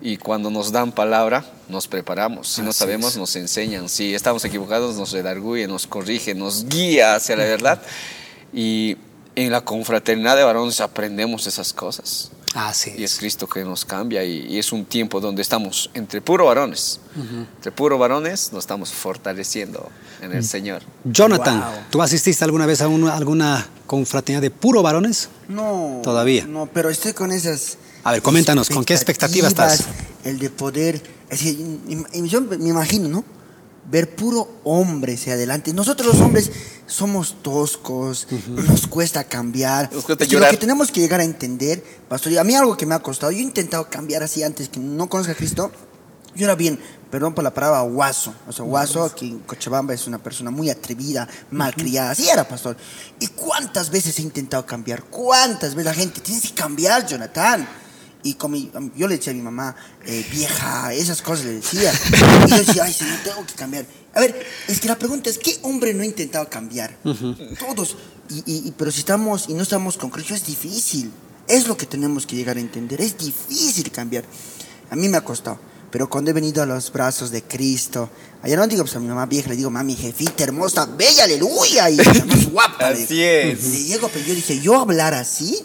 Y 0.00 0.16
cuando 0.16 0.50
nos 0.50 0.70
dan 0.70 0.92
palabra, 0.92 1.44
nos 1.68 1.88
preparamos. 1.88 2.48
Si 2.48 2.62
no 2.62 2.70
Así 2.70 2.78
sabemos, 2.78 3.12
es. 3.12 3.16
nos 3.18 3.34
enseñan. 3.36 3.88
Si 3.88 4.14
estamos 4.14 4.44
equivocados, 4.44 4.96
nos 4.96 5.10
redarguye, 5.12 5.66
nos 5.66 5.86
corrige, 5.86 6.34
nos 6.34 6.66
guía 6.66 7.16
hacia 7.16 7.34
la 7.36 7.44
verdad. 7.44 7.82
Y 8.52 8.96
en 9.34 9.50
la 9.50 9.60
confraternidad 9.64 10.36
de 10.36 10.44
varones 10.44 10.80
aprendemos 10.80 11.46
esas 11.46 11.72
cosas. 11.72 12.30
Así 12.54 12.94
Y 12.96 13.04
es 13.04 13.12
es. 13.12 13.18
Cristo 13.18 13.46
que 13.46 13.62
nos 13.62 13.84
cambia 13.84 14.24
y, 14.24 14.46
y 14.48 14.58
es 14.58 14.72
un 14.72 14.84
tiempo 14.86 15.20
donde 15.20 15.42
estamos 15.42 15.90
entre 15.94 16.20
puro 16.22 16.46
varones. 16.46 16.98
Entre 17.56 17.70
puro 17.72 17.98
varones 17.98 18.52
nos 18.52 18.62
estamos 18.64 18.90
fortaleciendo 18.90 19.90
en 20.22 20.32
el 20.32 20.44
Señor. 20.44 20.82
Jonathan, 21.04 21.60
Wow. 21.60 21.70
¿tú 21.90 22.02
asististe 22.02 22.44
alguna 22.44 22.64
vez 22.66 22.80
a 22.80 22.88
una- 22.88 23.14
alguna 23.16 23.66
confraternidad 23.86 24.40
de 24.42 24.50
puro 24.50 24.82
varones? 24.82 25.28
No. 25.48 26.00
Todavía. 26.02 26.46
No, 26.46 26.66
pero 26.72 26.88
estoy 26.88 27.12
con 27.12 27.32
esas. 27.32 27.76
A 28.08 28.12
ver, 28.12 28.22
coméntanos, 28.22 28.70
¿con 28.70 28.86
qué 28.86 28.94
expectativa 28.94 29.48
estás? 29.48 29.84
El 30.24 30.38
de 30.38 30.48
poder. 30.48 30.94
Es 31.28 31.40
decir, 31.40 31.78
yo 32.24 32.40
me 32.40 32.70
imagino, 32.70 33.06
¿no? 33.06 33.22
Ver 33.90 34.16
puro 34.16 34.48
hombre 34.64 35.12
hacia 35.12 35.34
adelante. 35.34 35.74
Nosotros 35.74 36.14
los 36.14 36.22
hombres 36.22 36.50
somos 36.86 37.36
toscos, 37.42 38.26
nos 38.46 38.86
cuesta 38.86 39.24
cambiar. 39.24 39.92
Nos 39.92 40.06
cuesta 40.06 40.24
llorar. 40.24 40.50
Lo 40.50 40.56
que 40.56 40.60
tenemos 40.62 40.90
que 40.90 41.00
llegar 41.00 41.20
a 41.20 41.24
entender, 41.24 41.84
pastor, 42.08 42.32
y 42.32 42.38
a 42.38 42.44
mí 42.44 42.54
algo 42.54 42.78
que 42.78 42.86
me 42.86 42.94
ha 42.94 43.00
costado, 43.00 43.30
yo 43.30 43.40
he 43.40 43.42
intentado 43.42 43.90
cambiar 43.90 44.22
así 44.22 44.42
antes 44.42 44.70
que 44.70 44.80
no 44.80 45.10
conozca 45.10 45.32
a 45.32 45.36
Cristo. 45.36 45.70
Yo 46.34 46.46
era 46.46 46.54
bien, 46.54 46.80
perdón 47.10 47.34
por 47.34 47.44
la 47.44 47.52
palabra, 47.52 47.82
guaso. 47.82 48.32
O 48.48 48.52
sea, 48.54 48.64
guaso 48.64 49.04
aquí 49.04 49.28
en 49.32 49.40
Cochabamba 49.40 49.92
es 49.92 50.06
una 50.06 50.16
persona 50.16 50.50
muy 50.50 50.70
atrevida, 50.70 51.28
malcriada. 51.50 52.12
Así 52.12 52.26
era, 52.26 52.48
pastor. 52.48 52.74
¿Y 53.20 53.26
cuántas 53.26 53.90
veces 53.90 54.18
he 54.18 54.22
intentado 54.22 54.64
cambiar? 54.64 55.04
¿Cuántas 55.04 55.74
veces 55.74 55.84
la 55.84 55.94
gente, 55.94 56.22
tienes 56.22 56.44
que 56.44 56.54
cambiar, 56.54 57.06
Jonathan? 57.06 57.68
Y 58.22 58.34
con 58.34 58.50
mi- 58.50 58.70
yo 58.96 59.06
le 59.06 59.16
decía 59.16 59.32
a 59.32 59.36
mi 59.36 59.42
mamá, 59.42 59.76
eh, 60.04 60.26
vieja, 60.32 60.92
esas 60.92 61.22
cosas 61.22 61.46
le 61.46 61.54
decía. 61.54 61.92
Y 62.46 62.50
yo 62.50 62.56
decía, 62.58 62.84
ay, 62.84 62.92
señor, 62.92 63.18
tengo 63.24 63.46
que 63.46 63.54
cambiar. 63.54 63.86
A 64.14 64.20
ver, 64.20 64.44
es 64.66 64.80
que 64.80 64.88
la 64.88 64.98
pregunta 64.98 65.30
es, 65.30 65.38
¿qué 65.38 65.56
hombre 65.62 65.94
no 65.94 66.02
ha 66.02 66.06
intentado 66.06 66.48
cambiar? 66.50 66.96
Todos. 67.02 67.96
Y, 68.30 68.42
y- 68.68 68.74
pero 68.76 68.90
si 68.90 69.00
estamos 69.00 69.48
y 69.48 69.54
no 69.54 69.62
estamos 69.62 69.96
con 69.96 70.10
Cristo, 70.10 70.34
es 70.34 70.44
difícil. 70.44 71.10
Es 71.46 71.66
lo 71.66 71.76
que 71.76 71.86
tenemos 71.86 72.26
que 72.26 72.36
llegar 72.36 72.56
a 72.56 72.60
entender. 72.60 73.00
Es 73.00 73.16
difícil 73.16 73.90
cambiar. 73.90 74.24
A 74.90 74.96
mí 74.96 75.08
me 75.08 75.16
ha 75.16 75.22
costado. 75.24 75.58
Pero 75.90 76.10
cuando 76.10 76.30
he 76.30 76.34
venido 76.34 76.62
a 76.62 76.66
los 76.66 76.92
brazos 76.92 77.30
de 77.30 77.42
Cristo, 77.44 78.10
allá 78.42 78.56
no 78.56 78.66
digo 78.66 78.82
pues, 78.82 78.94
a 78.96 79.00
mi 79.00 79.06
mamá 79.08 79.24
vieja, 79.24 79.48
le 79.48 79.56
digo, 79.56 79.70
mami, 79.70 79.96
jefita 79.96 80.44
hermosa, 80.44 80.84
bella, 80.84 81.24
aleluya, 81.24 81.88
y 81.88 81.96
más 81.96 82.46
guapa. 82.52 82.90
le- 82.90 83.04
Así 83.04 83.22
es. 83.22 83.62
Le 83.64 83.84
llego, 83.84 84.08
pero 84.12 84.26
yo 84.26 84.34
dije, 84.34 84.60
yo 84.60 84.78
hablar 84.78 85.14
así, 85.14 85.58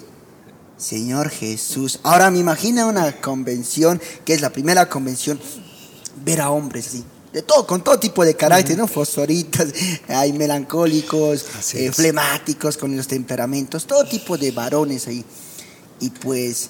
Señor 0.83 1.29
Jesús. 1.29 2.01
Ahora 2.03 2.29
me 2.29 2.39
imagino 2.39 2.89
una 2.89 3.21
convención, 3.21 4.01
que 4.25 4.33
es 4.33 4.41
la 4.41 4.49
primera 4.49 4.89
convención, 4.89 5.39
ver 6.25 6.41
a 6.41 6.51
hombres 6.51 6.87
así. 6.87 7.05
De 7.31 7.41
todo, 7.41 7.65
con 7.65 7.83
todo 7.83 7.97
tipo 7.97 8.25
de 8.25 8.35
carácter, 8.35 8.77
¿no? 8.77 8.85
Fosforitas, 8.85 9.69
hay 10.09 10.33
melancólicos, 10.33 11.45
eh, 11.73 11.91
flemáticos, 11.91 12.77
con 12.77 12.95
los 12.95 13.07
temperamentos, 13.07 13.87
todo 13.87 14.03
tipo 14.03 14.37
de 14.37 14.51
varones 14.51 15.07
ahí. 15.07 15.23
Y 16.01 16.09
pues 16.09 16.69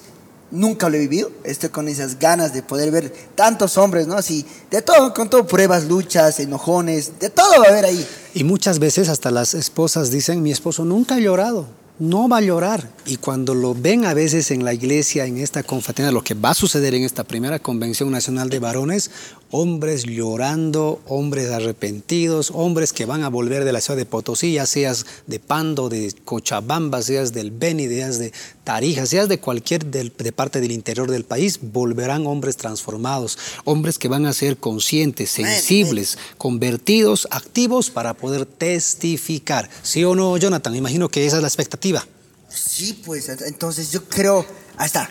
nunca 0.52 0.88
lo 0.88 0.96
he 0.96 1.00
vivido, 1.00 1.32
estoy 1.42 1.70
con 1.70 1.88
esas 1.88 2.18
ganas 2.18 2.54
de 2.54 2.62
poder 2.62 2.92
ver 2.92 3.12
tantos 3.34 3.76
hombres, 3.76 4.06
¿no? 4.06 4.14
Así, 4.14 4.46
de 4.70 4.80
todo, 4.80 5.12
con 5.12 5.28
todo, 5.28 5.44
pruebas, 5.44 5.86
luchas, 5.86 6.38
enojones, 6.38 7.18
de 7.18 7.30
todo 7.30 7.50
va 7.60 7.66
a 7.66 7.70
haber 7.70 7.86
ahí. 7.86 8.06
Y 8.32 8.44
muchas 8.44 8.78
veces 8.78 9.08
hasta 9.08 9.32
las 9.32 9.54
esposas 9.54 10.12
dicen, 10.12 10.40
mi 10.40 10.52
esposo 10.52 10.84
nunca 10.84 11.16
ha 11.16 11.18
llorado, 11.18 11.66
no 11.98 12.28
va 12.28 12.36
a 12.38 12.42
llorar. 12.42 12.93
Y 13.06 13.18
cuando 13.18 13.54
lo 13.54 13.74
ven 13.74 14.06
a 14.06 14.14
veces 14.14 14.50
en 14.50 14.64
la 14.64 14.72
iglesia, 14.72 15.26
en 15.26 15.36
esta 15.38 15.62
confraternidad, 15.62 16.14
lo 16.14 16.24
que 16.24 16.32
va 16.32 16.50
a 16.50 16.54
suceder 16.54 16.94
en 16.94 17.02
esta 17.04 17.22
primera 17.22 17.58
convención 17.58 18.10
nacional 18.10 18.48
de 18.48 18.58
varones, 18.60 19.10
hombres 19.50 20.04
llorando, 20.04 21.02
hombres 21.06 21.50
arrepentidos, 21.50 22.50
hombres 22.54 22.94
que 22.94 23.04
van 23.04 23.22
a 23.22 23.28
volver 23.28 23.64
de 23.64 23.72
la 23.72 23.82
ciudad 23.82 23.98
de 23.98 24.06
Potosí, 24.06 24.54
ya 24.54 24.64
seas 24.66 25.04
de 25.26 25.38
Pando, 25.38 25.90
de 25.90 26.14
Cochabamba, 26.24 27.02
seas 27.02 27.34
del 27.34 27.50
Beni, 27.50 27.86
seas 27.88 28.18
de 28.18 28.32
Tarija, 28.64 29.04
seas 29.04 29.28
de 29.28 29.38
cualquier 29.38 29.84
del- 29.84 30.12
de 30.16 30.32
parte 30.32 30.62
del 30.62 30.72
interior 30.72 31.10
del 31.10 31.24
país, 31.24 31.58
volverán 31.60 32.26
hombres 32.26 32.56
transformados, 32.56 33.36
hombres 33.64 33.98
que 33.98 34.08
van 34.08 34.24
a 34.24 34.32
ser 34.32 34.56
conscientes, 34.56 35.28
sensibles, 35.30 36.16
convertidos, 36.38 37.28
activos 37.30 37.90
para 37.90 38.14
poder 38.14 38.46
testificar. 38.46 39.68
¿Sí 39.82 40.04
o 40.04 40.14
no, 40.14 40.36
Jonathan? 40.38 40.72
Me 40.72 40.78
imagino 40.78 41.10
que 41.10 41.26
esa 41.26 41.36
es 41.36 41.42
la 41.42 41.48
expectativa. 41.48 42.06
Sí, 42.54 43.02
pues 43.04 43.28
ent- 43.28 43.44
entonces 43.46 43.90
yo 43.90 44.04
creo, 44.04 44.46
ahí 44.76 44.86
está. 44.86 45.08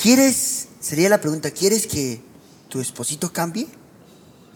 ¿Quieres, 0.00 0.68
sería 0.80 1.08
la 1.08 1.20
pregunta, 1.20 1.50
¿quieres 1.50 1.86
que 1.86 2.20
tu 2.68 2.80
esposito 2.80 3.32
cambie? 3.32 3.66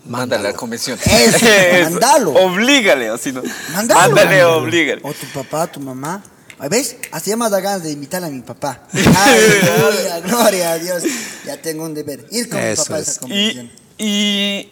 Mándale 0.07 0.49
a 0.49 0.53
la 0.53 0.57
convención. 0.57 0.99
Eso, 1.07 1.47
mandalo. 1.91 2.33
Oblígale, 2.33 3.11
o 3.11 3.19
si 3.19 3.33
no. 3.33 3.43
Mándalo. 3.73 4.01
Mándale, 4.01 4.29
Mándalo. 4.31 4.57
oblígale. 4.59 5.01
O 5.05 5.13
tu 5.13 5.27
papá, 5.33 5.67
tu 5.71 5.81
mamá. 5.81 6.23
¿Ves? 6.71 6.97
Hasta 7.11 7.31
ya 7.31 7.37
me 7.37 7.51
da 7.51 7.61
ganas 7.61 7.83
de 7.83 7.91
invitar 7.91 8.23
a 8.25 8.29
mi 8.29 8.41
papá. 8.41 8.87
Aleluya, 8.93 10.21
gloria 10.21 10.73
a 10.73 10.79
Dios. 10.79 11.03
Ya 11.45 11.61
tengo 11.61 11.85
un 11.85 11.95
deber. 11.95 12.27
Ir 12.31 12.49
con 12.49 12.59
Eso 12.59 12.83
mi 12.83 12.87
papá 12.87 12.97
a 12.97 13.01
es. 13.01 13.09
esa 13.09 13.21
Y, 13.27 13.29
convención. 13.55 13.71
y, 13.99 14.69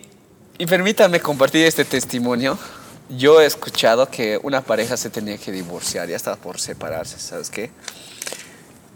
y 0.58 0.66
permítanme 0.66 1.20
compartir 1.20 1.66
este 1.66 1.84
testimonio. 1.84 2.58
Yo 3.16 3.40
he 3.40 3.46
escuchado 3.46 4.08
que 4.08 4.40
una 4.42 4.62
pareja 4.62 4.96
se 4.96 5.10
tenía 5.10 5.36
que 5.36 5.52
divorciar, 5.52 6.08
ya 6.08 6.16
estaba 6.16 6.36
por 6.36 6.58
separarse, 6.58 7.18
¿sabes 7.18 7.50
qué? 7.50 7.70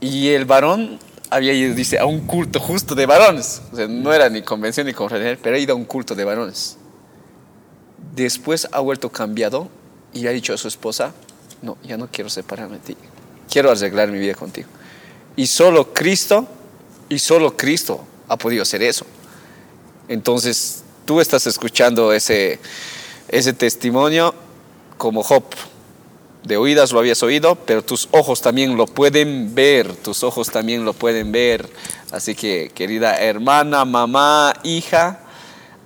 Y 0.00 0.28
el 0.30 0.46
varón 0.46 0.98
había 1.28 1.52
ido, 1.52 1.74
dice, 1.74 1.98
a 1.98 2.06
un 2.06 2.26
culto 2.26 2.60
justo 2.60 2.94
de 2.94 3.04
varones. 3.04 3.60
No 3.88 4.12
era 4.12 4.28
ni 4.28 4.42
convención 4.42 4.86
ni 4.86 4.94
conferencia, 4.94 5.38
pero 5.42 5.56
ha 5.56 5.58
ido 5.58 5.74
a 5.74 5.76
un 5.76 5.84
culto 5.84 6.14
de 6.14 6.24
varones. 6.24 6.78
Después 8.14 8.68
ha 8.72 8.80
vuelto 8.80 9.10
cambiado 9.10 9.68
y 10.14 10.26
ha 10.26 10.30
dicho 10.30 10.54
a 10.54 10.56
su 10.56 10.68
esposa, 10.68 11.12
no, 11.60 11.76
ya 11.82 11.96
no 11.96 12.08
quiero 12.10 12.30
separarme 12.30 12.78
de 12.78 12.82
ti, 12.82 12.96
quiero 13.50 13.70
arreglar 13.70 14.08
mi 14.10 14.18
vida 14.18 14.34
contigo. 14.34 14.68
Y 15.34 15.46
solo 15.46 15.92
Cristo, 15.92 16.46
y 17.10 17.18
solo 17.18 17.56
Cristo 17.56 18.02
ha 18.28 18.38
podido 18.38 18.62
hacer 18.62 18.82
eso. 18.82 19.04
Entonces, 20.08 20.84
tú 21.04 21.20
estás 21.20 21.46
escuchando 21.46 22.12
ese, 22.12 22.58
ese 23.28 23.52
testimonio 23.52 24.34
como 24.96 25.22
Job. 25.22 25.44
De 26.42 26.56
oídas 26.56 26.92
lo 26.92 27.00
habías 27.00 27.22
oído, 27.24 27.56
pero 27.56 27.82
tus 27.82 28.08
ojos 28.12 28.40
también 28.40 28.76
lo 28.76 28.86
pueden 28.86 29.54
ver, 29.54 29.96
tus 29.96 30.22
ojos 30.22 30.48
también 30.50 30.84
lo 30.84 30.92
pueden 30.92 31.32
ver. 31.32 31.68
Así 32.12 32.36
que, 32.36 32.70
querida 32.72 33.16
hermana, 33.18 33.84
mamá, 33.84 34.52
hija, 34.62 35.18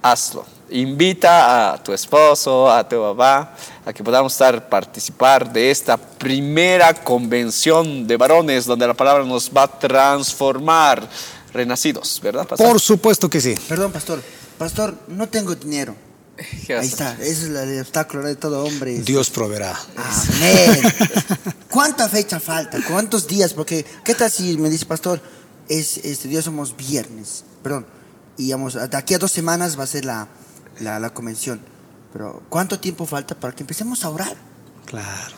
hazlo. 0.02 0.44
Invita 0.68 1.72
a 1.72 1.82
tu 1.82 1.92
esposo, 1.92 2.70
a 2.70 2.86
tu 2.86 3.00
papá, 3.00 3.56
a 3.86 3.92
que 3.92 4.04
podamos 4.04 4.32
estar, 4.32 4.68
participar 4.68 5.50
de 5.50 5.70
esta 5.70 5.96
primera 5.96 6.92
convención 6.92 8.06
de 8.06 8.16
varones 8.18 8.66
donde 8.66 8.86
la 8.86 8.94
palabra 8.94 9.24
nos 9.24 9.50
va 9.50 9.62
a 9.62 9.78
transformar, 9.78 11.08
renacidos, 11.54 12.20
¿verdad? 12.22 12.46
pastor? 12.46 12.68
Por 12.68 12.80
supuesto 12.80 13.30
que 13.30 13.40
sí. 13.40 13.56
Perdón, 13.66 13.90
pastor. 13.92 14.22
Pastor, 14.58 14.94
no 15.08 15.26
tengo 15.26 15.54
dinero. 15.54 15.96
¿Qué 16.66 16.74
Ahí 16.78 16.86
está. 16.86 17.14
Ese 17.14 17.30
es 17.30 17.42
el 17.44 17.80
obstáculo 17.80 18.24
de 18.24 18.36
todo 18.36 18.64
hombre. 18.64 18.98
Dios 19.00 19.30
proveerá. 19.30 19.78
Amén. 19.96 20.82
¿Cuánta 21.70 22.08
fecha 22.08 22.40
falta? 22.40 22.78
¿Cuántos 22.86 23.26
días? 23.26 23.54
Porque, 23.54 23.84
¿qué 24.04 24.14
tal 24.14 24.30
si 24.30 24.56
me 24.56 24.70
dice, 24.70 24.86
pastor, 24.86 25.20
es, 25.68 25.98
este 25.98 26.28
día 26.28 26.42
somos 26.42 26.76
viernes, 26.76 27.44
perdón, 27.62 27.86
y 28.36 28.50
vamos, 28.50 28.74
de 28.74 28.96
aquí 28.96 29.14
a 29.14 29.18
dos 29.18 29.30
semanas 29.30 29.78
va 29.78 29.84
a 29.84 29.86
ser 29.86 30.04
la, 30.04 30.28
la, 30.80 30.98
la 30.98 31.10
convención. 31.14 31.60
Pero, 32.12 32.42
¿cuánto 32.48 32.80
tiempo 32.80 33.06
falta 33.06 33.34
para 33.34 33.54
que 33.54 33.62
empecemos 33.62 34.04
a 34.04 34.10
orar? 34.10 34.36
Claro. 34.86 35.34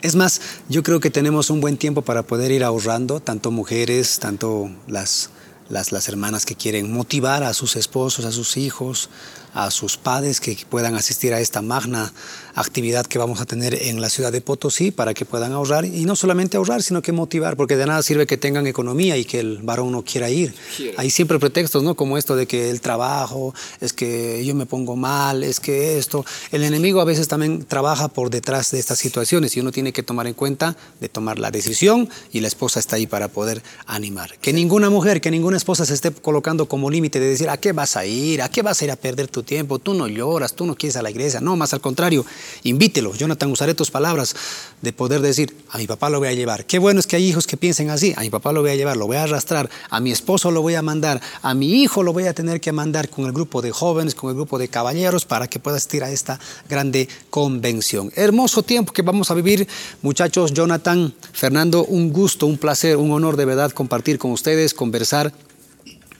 Es 0.00 0.14
más, 0.14 0.40
yo 0.68 0.82
creo 0.82 1.00
que 1.00 1.10
tenemos 1.10 1.50
un 1.50 1.60
buen 1.60 1.76
tiempo 1.76 2.02
para 2.02 2.22
poder 2.22 2.52
ir 2.52 2.62
ahorrando, 2.64 3.20
tanto 3.20 3.50
mujeres, 3.50 4.18
tanto 4.18 4.70
las, 4.86 5.30
las, 5.72 5.90
las 5.90 6.06
hermanas 6.06 6.44
que 6.44 6.54
quieren 6.54 6.92
motivar 6.92 7.42
a 7.42 7.54
sus 7.54 7.76
esposos, 7.76 8.26
a 8.26 8.30
sus 8.30 8.58
hijos, 8.58 9.08
a 9.54 9.70
sus 9.70 9.96
padres 9.96 10.38
que 10.38 10.54
puedan 10.68 10.96
asistir 10.96 11.32
a 11.32 11.40
esta 11.40 11.62
magna 11.62 12.12
actividad 12.54 13.06
que 13.06 13.18
vamos 13.18 13.40
a 13.40 13.46
tener 13.46 13.74
en 13.74 14.00
la 14.00 14.10
ciudad 14.10 14.32
de 14.32 14.40
Potosí 14.40 14.90
para 14.90 15.14
que 15.14 15.24
puedan 15.24 15.52
ahorrar 15.52 15.84
y 15.84 16.04
no 16.04 16.16
solamente 16.16 16.56
ahorrar, 16.56 16.82
sino 16.82 17.02
que 17.02 17.12
motivar, 17.12 17.56
porque 17.56 17.76
de 17.76 17.86
nada 17.86 18.02
sirve 18.02 18.26
que 18.26 18.36
tengan 18.36 18.66
economía 18.66 19.16
y 19.16 19.24
que 19.24 19.40
el 19.40 19.58
varón 19.58 19.92
no 19.92 20.02
quiera 20.02 20.30
ir. 20.30 20.54
Hay 20.96 21.10
siempre 21.10 21.38
pretextos, 21.38 21.82
¿no? 21.82 21.94
Como 21.94 22.18
esto 22.18 22.36
de 22.36 22.46
que 22.46 22.70
el 22.70 22.80
trabajo, 22.80 23.54
es 23.80 23.92
que 23.92 24.44
yo 24.44 24.54
me 24.54 24.66
pongo 24.66 24.96
mal, 24.96 25.42
es 25.42 25.60
que 25.60 25.98
esto. 25.98 26.24
El 26.50 26.62
enemigo 26.64 27.00
a 27.00 27.04
veces 27.04 27.28
también 27.28 27.64
trabaja 27.64 28.08
por 28.08 28.30
detrás 28.30 28.70
de 28.70 28.78
estas 28.78 28.98
situaciones 28.98 29.56
y 29.56 29.60
uno 29.60 29.72
tiene 29.72 29.92
que 29.92 30.02
tomar 30.02 30.26
en 30.26 30.34
cuenta 30.34 30.76
de 31.00 31.08
tomar 31.08 31.38
la 31.38 31.50
decisión 31.50 32.08
y 32.32 32.40
la 32.40 32.48
esposa 32.48 32.80
está 32.80 32.96
ahí 32.96 33.06
para 33.06 33.28
poder 33.28 33.62
animar. 33.86 34.38
Que 34.38 34.52
ninguna 34.52 34.90
mujer, 34.90 35.20
que 35.20 35.30
ninguna 35.30 35.56
esposa 35.56 35.86
se 35.86 35.94
esté 35.94 36.10
colocando 36.10 36.66
como 36.66 36.90
límite 36.90 37.20
de 37.20 37.28
decir, 37.28 37.48
¿a 37.48 37.56
qué 37.56 37.72
vas 37.72 37.96
a 37.96 38.04
ir? 38.06 38.42
¿A 38.42 38.48
qué 38.48 38.62
vas 38.62 38.80
a 38.80 38.84
ir 38.84 38.90
a 38.90 38.96
perder 38.96 39.28
tu 39.28 39.42
tiempo? 39.42 39.78
Tú 39.78 39.94
no 39.94 40.08
lloras, 40.08 40.54
tú 40.54 40.66
no 40.66 40.74
quieres 40.74 40.96
a 40.96 41.02
la 41.02 41.10
iglesia. 41.10 41.40
No, 41.40 41.56
más 41.56 41.72
al 41.72 41.80
contrario, 41.80 42.24
invítelo. 42.62 43.14
Jonathan, 43.14 43.50
usaré 43.50 43.74
tus 43.74 43.90
palabras 43.90 44.34
de 44.80 44.92
poder 44.92 45.20
decir, 45.20 45.54
a 45.70 45.78
mi 45.78 45.86
papá 45.86 46.10
lo 46.10 46.18
voy 46.18 46.28
a 46.28 46.32
llevar. 46.32 46.66
Qué 46.66 46.78
bueno 46.78 47.00
es 47.00 47.06
que 47.06 47.16
hay 47.16 47.24
hijos 47.24 47.46
que 47.46 47.56
piensen 47.56 47.90
así. 47.90 48.14
A 48.16 48.20
mi 48.20 48.30
papá 48.30 48.52
lo 48.52 48.62
voy 48.62 48.70
a 48.70 48.74
llevar, 48.74 48.96
lo 48.96 49.06
voy 49.06 49.16
a 49.16 49.24
arrastrar. 49.24 49.70
A 49.90 50.00
mi 50.00 50.10
esposo 50.10 50.50
lo 50.50 50.62
voy 50.62 50.74
a 50.74 50.82
mandar. 50.82 51.20
A 51.42 51.54
mi 51.54 51.82
hijo 51.82 52.02
lo 52.02 52.12
voy 52.12 52.26
a 52.26 52.34
tener 52.34 52.60
que 52.60 52.72
mandar 52.72 53.08
con 53.08 53.26
el 53.26 53.32
grupo 53.32 53.62
de 53.62 53.70
jóvenes, 53.70 54.14
con 54.14 54.30
el 54.30 54.36
grupo 54.36 54.58
de 54.58 54.68
caballeros 54.68 55.24
para 55.24 55.48
que 55.48 55.58
pueda 55.58 55.76
asistir 55.76 56.04
a 56.04 56.10
esta 56.10 56.38
grande 56.68 57.08
convención. 57.30 58.10
Hermoso 58.14 58.62
tiempo 58.62 58.92
que 58.92 59.02
vamos 59.02 59.30
a 59.30 59.34
vivir, 59.34 59.68
muchachos. 60.02 60.52
Jonathan, 60.52 61.14
Fernando, 61.32 61.84
un 61.84 62.12
gusto, 62.12 62.46
un 62.46 62.58
placer, 62.58 62.96
un 62.96 63.12
honor 63.12 63.36
de 63.36 63.44
verdad 63.44 63.72
compartir 63.72 64.18
con 64.18 64.32
ustedes, 64.32 64.74
conversar 64.74 65.32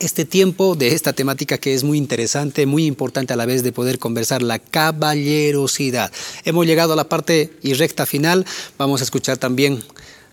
este 0.03 0.25
tiempo 0.25 0.75
de 0.75 0.95
esta 0.95 1.13
temática 1.13 1.59
que 1.59 1.75
es 1.75 1.85
muy 1.85 1.97
interesante, 1.99 2.67
muy 2.67 2.87
importante 2.87 3.33
a 3.33 3.37
la 3.37 3.47
vez 3.47 3.63
de 3.63 3.73
poder 3.73 3.99
conversar, 3.99 4.43
la 4.43 4.59
caballerosidad. 4.59 6.11
Hemos 6.45 6.67
llegado 6.67 6.93
a 6.93 6.97
la 6.97 7.09
parte 7.09 7.57
y 7.63 7.75
recta 7.75 8.05
final, 8.07 8.45
vamos 8.79 9.01
a 9.01 9.05
escuchar 9.05 9.39
también 9.39 9.83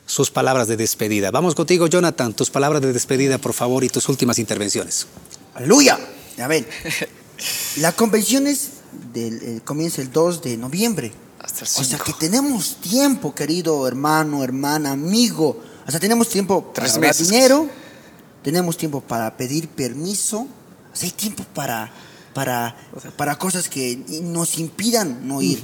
sus 0.06 0.32
palabras 0.32 0.68
de 0.68 0.76
despedida. 0.78 1.30
Vamos 1.32 1.54
contigo, 1.56 1.86
Jonathan, 1.88 2.34
tus 2.34 2.50
palabras 2.50 2.82
de 2.82 2.94
despedida, 2.94 3.38
por 3.38 3.54
favor, 3.54 3.84
y 3.84 3.90
tus 3.90 4.10
últimas 4.10 4.40
intervenciones. 4.40 5.06
Aleluya. 5.54 6.00
A 6.40 6.48
ver, 6.48 6.68
la 7.78 7.92
convención 7.94 8.48
es 8.48 8.70
del, 9.14 9.36
eh, 9.44 9.62
comienza 9.64 10.02
el 10.02 10.12
2 10.12 10.42
de 10.42 10.58
noviembre. 10.58 11.12
Hasta 11.40 11.60
el 11.60 11.66
O 11.66 11.84
sea 11.84 11.98
5. 12.00 12.04
que 12.06 12.14
tenemos 12.14 12.78
tiempo, 12.82 13.36
querido 13.36 13.88
hermano, 13.88 14.44
hermana, 14.44 14.92
amigo. 14.92 15.62
O 15.88 15.92
sea, 15.92 16.00
tenemos 16.00 16.28
tiempo 16.30 16.74
para 16.74 16.88
Tres 16.88 16.98
meses. 17.00 17.30
dinero, 17.30 17.68
tenemos 18.44 18.78
tiempo 18.78 19.02
para 19.02 19.36
pedir 19.38 19.68
permiso, 19.70 20.40
o 20.42 20.96
sea, 20.96 21.06
hay 21.08 21.12
tiempo 21.12 21.44
para, 21.54 21.92
para, 22.34 22.76
para 23.18 23.38
cosas 23.38 23.70
que 23.70 23.98
nos 24.24 24.58
impidan 24.60 25.28
no 25.28 25.42
ir. 25.42 25.60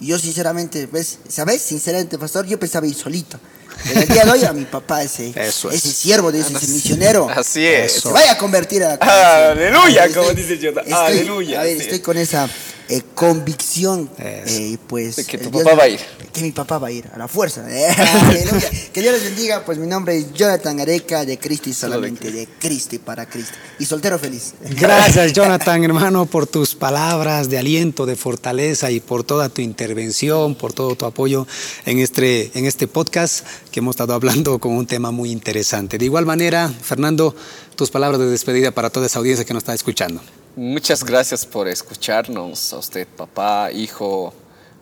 Y 0.00 0.06
yo 0.08 0.18
sinceramente, 0.18 0.86
¿ves? 0.86 1.18
¿sabes? 1.28 1.62
Sinceramente, 1.62 2.18
pastor, 2.18 2.46
yo 2.46 2.58
pensaba 2.58 2.86
ir 2.86 2.94
solito. 2.94 3.38
Pero 3.84 4.00
el 4.02 4.08
día 4.08 4.24
de 4.24 4.30
hoy 4.30 4.44
a 4.44 4.52
mi 4.52 4.64
papá, 4.66 5.02
ese, 5.02 5.32
Eso 5.34 5.68
es. 5.70 5.84
ese 5.84 5.92
siervo 5.92 6.30
de 6.30 6.40
ese, 6.40 6.52
ese 6.54 6.68
misionero, 6.68 7.28
Así 7.34 7.66
es. 7.66 7.92
se 7.92 8.08
vaya 8.12 8.32
a 8.32 8.38
convertir 8.38 8.84
a 8.84 8.96
la. 8.96 9.50
Aleluya, 9.50 10.08
como 10.14 10.30
Estoy- 10.30 10.34
dice 10.36 10.58
Jonathan. 10.58 10.84
estoy- 10.92 11.06
Aleluya, 11.18 11.60
a 11.60 11.64
ver, 11.64 11.80
estoy 11.80 11.98
con 12.00 12.16
esa 12.16 12.48
eh, 12.88 13.02
convicción, 13.14 14.10
eh, 14.18 14.76
pues... 14.86 15.16
De 15.16 15.24
que 15.24 15.38
tu 15.38 15.50
Dios- 15.50 15.64
papá 15.64 15.76
va 15.76 15.82
a 15.84 15.88
ir. 15.88 16.00
Que 16.32 16.42
mi 16.42 16.52
papá 16.52 16.78
va 16.78 16.88
a 16.88 16.90
ir, 16.90 17.08
a 17.14 17.18
la 17.18 17.28
fuerza. 17.28 17.64
Eh, 17.68 17.94
que 18.92 19.00
Dios 19.00 19.14
les 19.14 19.24
bendiga, 19.24 19.64
pues 19.64 19.78
mi 19.78 19.86
nombre 19.86 20.16
es 20.18 20.32
Jonathan 20.34 20.80
Areca, 20.80 21.24
de 21.24 21.38
Cristo 21.38 21.70
y 21.70 21.72
Solo 21.72 21.94
de 21.94 21.96
solamente 21.96 22.30
de 22.30 22.48
Cristo 22.58 22.96
y 22.96 22.98
para 22.98 23.26
Cristo. 23.26 23.54
Y 23.78 23.86
soltero 23.86 24.18
feliz. 24.18 24.54
Gracias, 24.78 25.32
Jonathan, 25.34 25.82
hermano, 25.84 26.26
por 26.26 26.46
tus 26.46 26.74
palabras 26.74 27.48
de 27.48 27.58
aliento, 27.58 28.04
de 28.04 28.16
fortaleza 28.16 28.90
y 28.90 29.00
por 29.00 29.24
toda 29.24 29.48
tu 29.48 29.62
intervención, 29.62 30.54
por 30.54 30.72
todo 30.72 30.94
tu 30.96 31.06
apoyo 31.06 31.46
en 31.86 31.98
este, 32.00 32.50
en 32.58 32.66
este 32.66 32.86
podcast 32.88 33.46
que 33.70 33.80
hemos 33.80 33.94
estado 33.94 34.12
hablando 34.14 34.58
con 34.58 34.72
un 34.72 34.86
tema 34.86 35.10
muy 35.10 35.30
interesante. 35.30 35.98
De 35.98 36.04
igual 36.04 36.26
manera, 36.26 36.68
Fernando, 36.68 37.34
tus 37.76 37.90
palabras 37.90 38.20
de 38.20 38.26
despedida 38.26 38.72
para 38.72 38.90
toda 38.90 39.06
esa 39.06 39.18
audiencia 39.20 39.44
que 39.44 39.54
nos 39.54 39.62
está 39.62 39.74
escuchando. 39.74 40.20
Muchas 40.56 41.02
gracias 41.02 41.44
por 41.44 41.66
escucharnos, 41.66 42.72
a 42.72 42.78
usted, 42.78 43.08
papá, 43.08 43.72
hijo, 43.72 44.32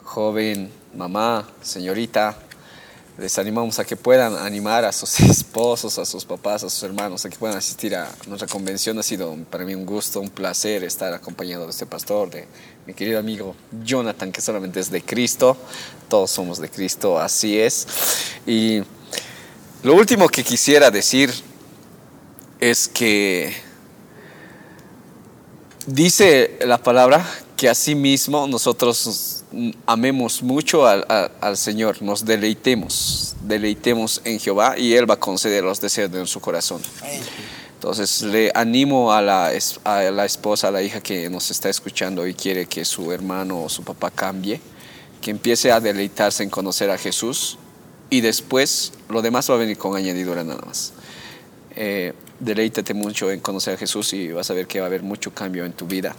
joven, 0.04 0.70
mamá, 0.94 1.48
señorita. 1.62 2.36
Les 3.16 3.38
animamos 3.38 3.78
a 3.78 3.84
que 3.86 3.96
puedan 3.96 4.36
animar 4.36 4.84
a 4.84 4.92
sus 4.92 5.18
esposos, 5.20 5.96
a 5.96 6.04
sus 6.04 6.26
papás, 6.26 6.62
a 6.62 6.68
sus 6.68 6.82
hermanos, 6.82 7.24
a 7.24 7.30
que 7.30 7.38
puedan 7.38 7.56
asistir 7.56 7.96
a 7.96 8.06
nuestra 8.26 8.46
convención. 8.46 8.98
Ha 8.98 9.02
sido 9.02 9.34
para 9.50 9.64
mí 9.64 9.74
un 9.74 9.86
gusto, 9.86 10.20
un 10.20 10.28
placer 10.28 10.84
estar 10.84 11.14
acompañado 11.14 11.64
de 11.64 11.70
este 11.70 11.86
pastor, 11.86 12.28
de 12.28 12.46
mi 12.86 12.92
querido 12.92 13.18
amigo 13.18 13.56
Jonathan, 13.82 14.30
que 14.30 14.42
solamente 14.42 14.78
es 14.78 14.90
de 14.90 15.00
Cristo. 15.00 15.56
Todos 16.06 16.30
somos 16.30 16.58
de 16.58 16.68
Cristo, 16.68 17.18
así 17.18 17.58
es. 17.58 17.86
Y 18.46 18.82
lo 19.82 19.94
último 19.94 20.28
que 20.28 20.44
quisiera 20.44 20.90
decir 20.90 21.32
es 22.60 22.88
que 22.88 23.71
Dice 25.86 26.58
la 26.64 26.78
palabra 26.78 27.26
que 27.56 27.68
asimismo 27.68 28.46
nosotros 28.46 29.42
amemos 29.86 30.42
mucho 30.42 30.86
al, 30.86 31.56
Señor, 31.56 32.00
nos 32.02 32.24
deleitemos, 32.24 33.34
deleitemos 33.42 34.20
en 34.24 34.38
Jehová 34.38 34.78
y 34.78 34.94
Él 34.94 35.10
va 35.10 35.14
a 35.14 35.20
conceder 35.20 35.64
los 35.64 35.80
deseos 35.80 36.10
de 36.10 36.18
nuestro 36.18 36.40
corazón. 36.40 36.80
Entonces 37.74 38.22
le 38.22 38.52
animo 38.54 39.12
a 39.12 39.20
la, 39.20 39.50
a 39.84 40.02
la 40.02 40.24
esposa, 40.24 40.68
a 40.68 40.70
la 40.70 40.82
hija 40.82 41.00
que 41.00 41.28
nos 41.28 41.50
está 41.50 41.68
escuchando 41.68 42.26
y 42.28 42.34
quiere 42.34 42.66
que 42.66 42.84
su 42.84 43.10
hermano 43.10 43.64
o 43.64 43.68
su 43.68 43.82
papá 43.82 44.12
cambie, 44.12 44.60
que 45.20 45.32
empiece 45.32 45.72
a 45.72 45.80
deleitarse 45.80 46.44
en 46.44 46.50
conocer 46.50 46.90
a 46.90 46.98
Jesús 46.98 47.58
y 48.08 48.20
después 48.20 48.92
lo 49.08 49.20
demás 49.20 49.50
va 49.50 49.54
a 49.54 49.58
venir 49.58 49.78
con 49.78 49.96
añadidura 49.96 50.44
nada 50.44 50.60
más. 50.64 50.92
Eh, 51.74 52.12
deleítate 52.42 52.92
mucho 52.92 53.30
en 53.30 53.40
conocer 53.40 53.74
a 53.74 53.76
Jesús 53.76 54.12
y 54.12 54.32
vas 54.32 54.50
a 54.50 54.54
ver 54.54 54.66
que 54.66 54.80
va 54.80 54.86
a 54.86 54.88
haber 54.88 55.02
mucho 55.02 55.32
cambio 55.32 55.64
en 55.64 55.72
tu 55.72 55.86
vida. 55.86 56.14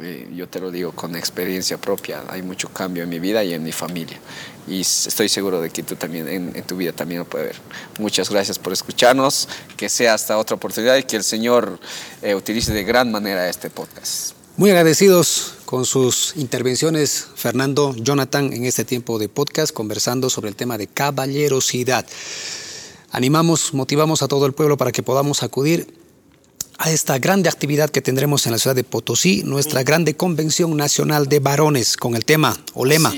Eh, 0.00 0.28
yo 0.34 0.48
te 0.48 0.60
lo 0.60 0.70
digo 0.70 0.92
con 0.92 1.14
experiencia 1.16 1.78
propia, 1.78 2.22
hay 2.28 2.42
mucho 2.42 2.68
cambio 2.68 3.02
en 3.02 3.08
mi 3.08 3.18
vida 3.18 3.44
y 3.44 3.52
en 3.52 3.62
mi 3.62 3.72
familia. 3.72 4.18
Y 4.66 4.80
estoy 4.80 5.28
seguro 5.28 5.60
de 5.60 5.70
que 5.70 5.82
tú 5.82 5.96
también 5.96 6.28
en, 6.28 6.62
tu 6.62 6.76
vida 6.76 6.92
también 6.92 7.20
lo 7.20 7.24
puedes 7.24 7.48
ver. 7.48 7.56
Muchas 7.98 8.30
gracias 8.30 8.58
por 8.58 8.72
escucharnos, 8.72 9.48
que 9.76 9.88
sea 9.88 10.14
hasta 10.14 10.38
otra 10.38 10.56
oportunidad 10.56 10.96
y 10.96 11.04
que 11.04 11.16
el 11.16 11.24
Señor 11.24 11.78
eh, 12.22 12.34
utilice 12.34 12.72
de 12.72 12.84
gran 12.84 13.10
manera 13.10 13.48
este 13.48 13.70
podcast. 13.70 14.32
Muy 14.56 14.70
agradecidos 14.70 15.54
con 15.64 15.84
sus 15.86 16.34
intervenciones, 16.36 17.26
Fernando, 17.34 17.94
Jonathan, 17.96 18.52
en 18.52 18.64
este 18.64 18.84
tiempo 18.84 19.18
de 19.18 19.28
podcast, 19.28 19.72
conversando 19.72 20.30
sobre 20.30 20.50
el 20.50 20.56
tema 20.56 20.78
de 20.78 20.86
caballerosidad. 20.86 22.06
Animamos, 23.12 23.74
motivamos 23.74 24.22
a 24.22 24.28
todo 24.28 24.46
el 24.46 24.52
pueblo 24.52 24.76
para 24.76 24.92
que 24.92 25.02
podamos 25.02 25.42
acudir 25.42 25.94
a 26.78 26.90
esta 26.90 27.18
grande 27.18 27.48
actividad 27.48 27.90
que 27.90 28.00
tendremos 28.00 28.46
en 28.46 28.52
la 28.52 28.58
ciudad 28.58 28.74
de 28.74 28.84
Potosí, 28.84 29.42
nuestra 29.44 29.82
grande 29.82 30.16
convención 30.16 30.76
nacional 30.76 31.28
de 31.28 31.38
varones 31.38 31.96
con 31.96 32.14
el 32.16 32.24
tema 32.24 32.56
o 32.72 32.86
lema, 32.86 33.12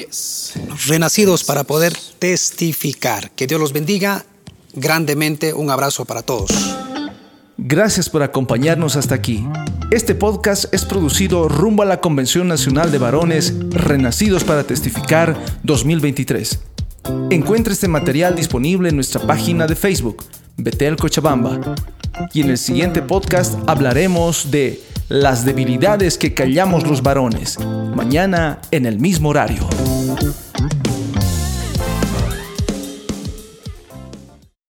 renacidos 0.89 1.45
para 1.45 1.63
poder 1.63 1.97
testificar. 2.19 3.31
Que 3.33 3.47
Dios 3.47 3.61
los 3.61 3.73
bendiga 3.73 4.27
grandemente. 4.75 5.55
Un 5.55 5.71
abrazo 5.71 6.05
para 6.05 6.23
todos. 6.23 6.51
Gracias 7.57 8.11
por 8.11 8.23
acompañarnos 8.23 8.97
hasta 8.97 9.15
aquí. 9.15 9.47
Este 9.93 10.15
podcast 10.17 10.73
es 10.75 10.85
producido 10.85 11.49
rumbo 11.49 11.83
a 11.83 11.87
la 11.87 12.01
Convención 12.01 12.49
Nacional 12.49 12.91
de 12.91 12.99
Varones 12.99 13.55
Renacidos 13.71 14.43
para 14.43 14.65
Testificar 14.65 15.39
2023. 15.63 16.72
Encuentra 17.31 17.73
este 17.73 17.89
material 17.89 18.35
disponible 18.37 18.89
en 18.89 18.97
nuestra 18.97 19.21
página 19.27 19.67
de 19.67 19.77
Facebook, 19.77 20.25
Betel 20.57 20.97
Cochabamba 20.97 21.75
y 22.33 22.43
en 22.43 22.51
el 22.51 22.59
siguiente 22.59 23.03
podcast 23.03 23.59
hablaremos 23.67 24.51
de 24.51 24.81
las 25.09 25.45
debilidades 25.45 26.19
que 26.19 26.35
callamos 26.35 26.87
los 26.87 27.03
varones, 27.03 27.59
mañana 27.95 28.61
en 28.71 28.87
el 28.87 28.99
mismo 28.99 29.31
horario. 29.31 29.69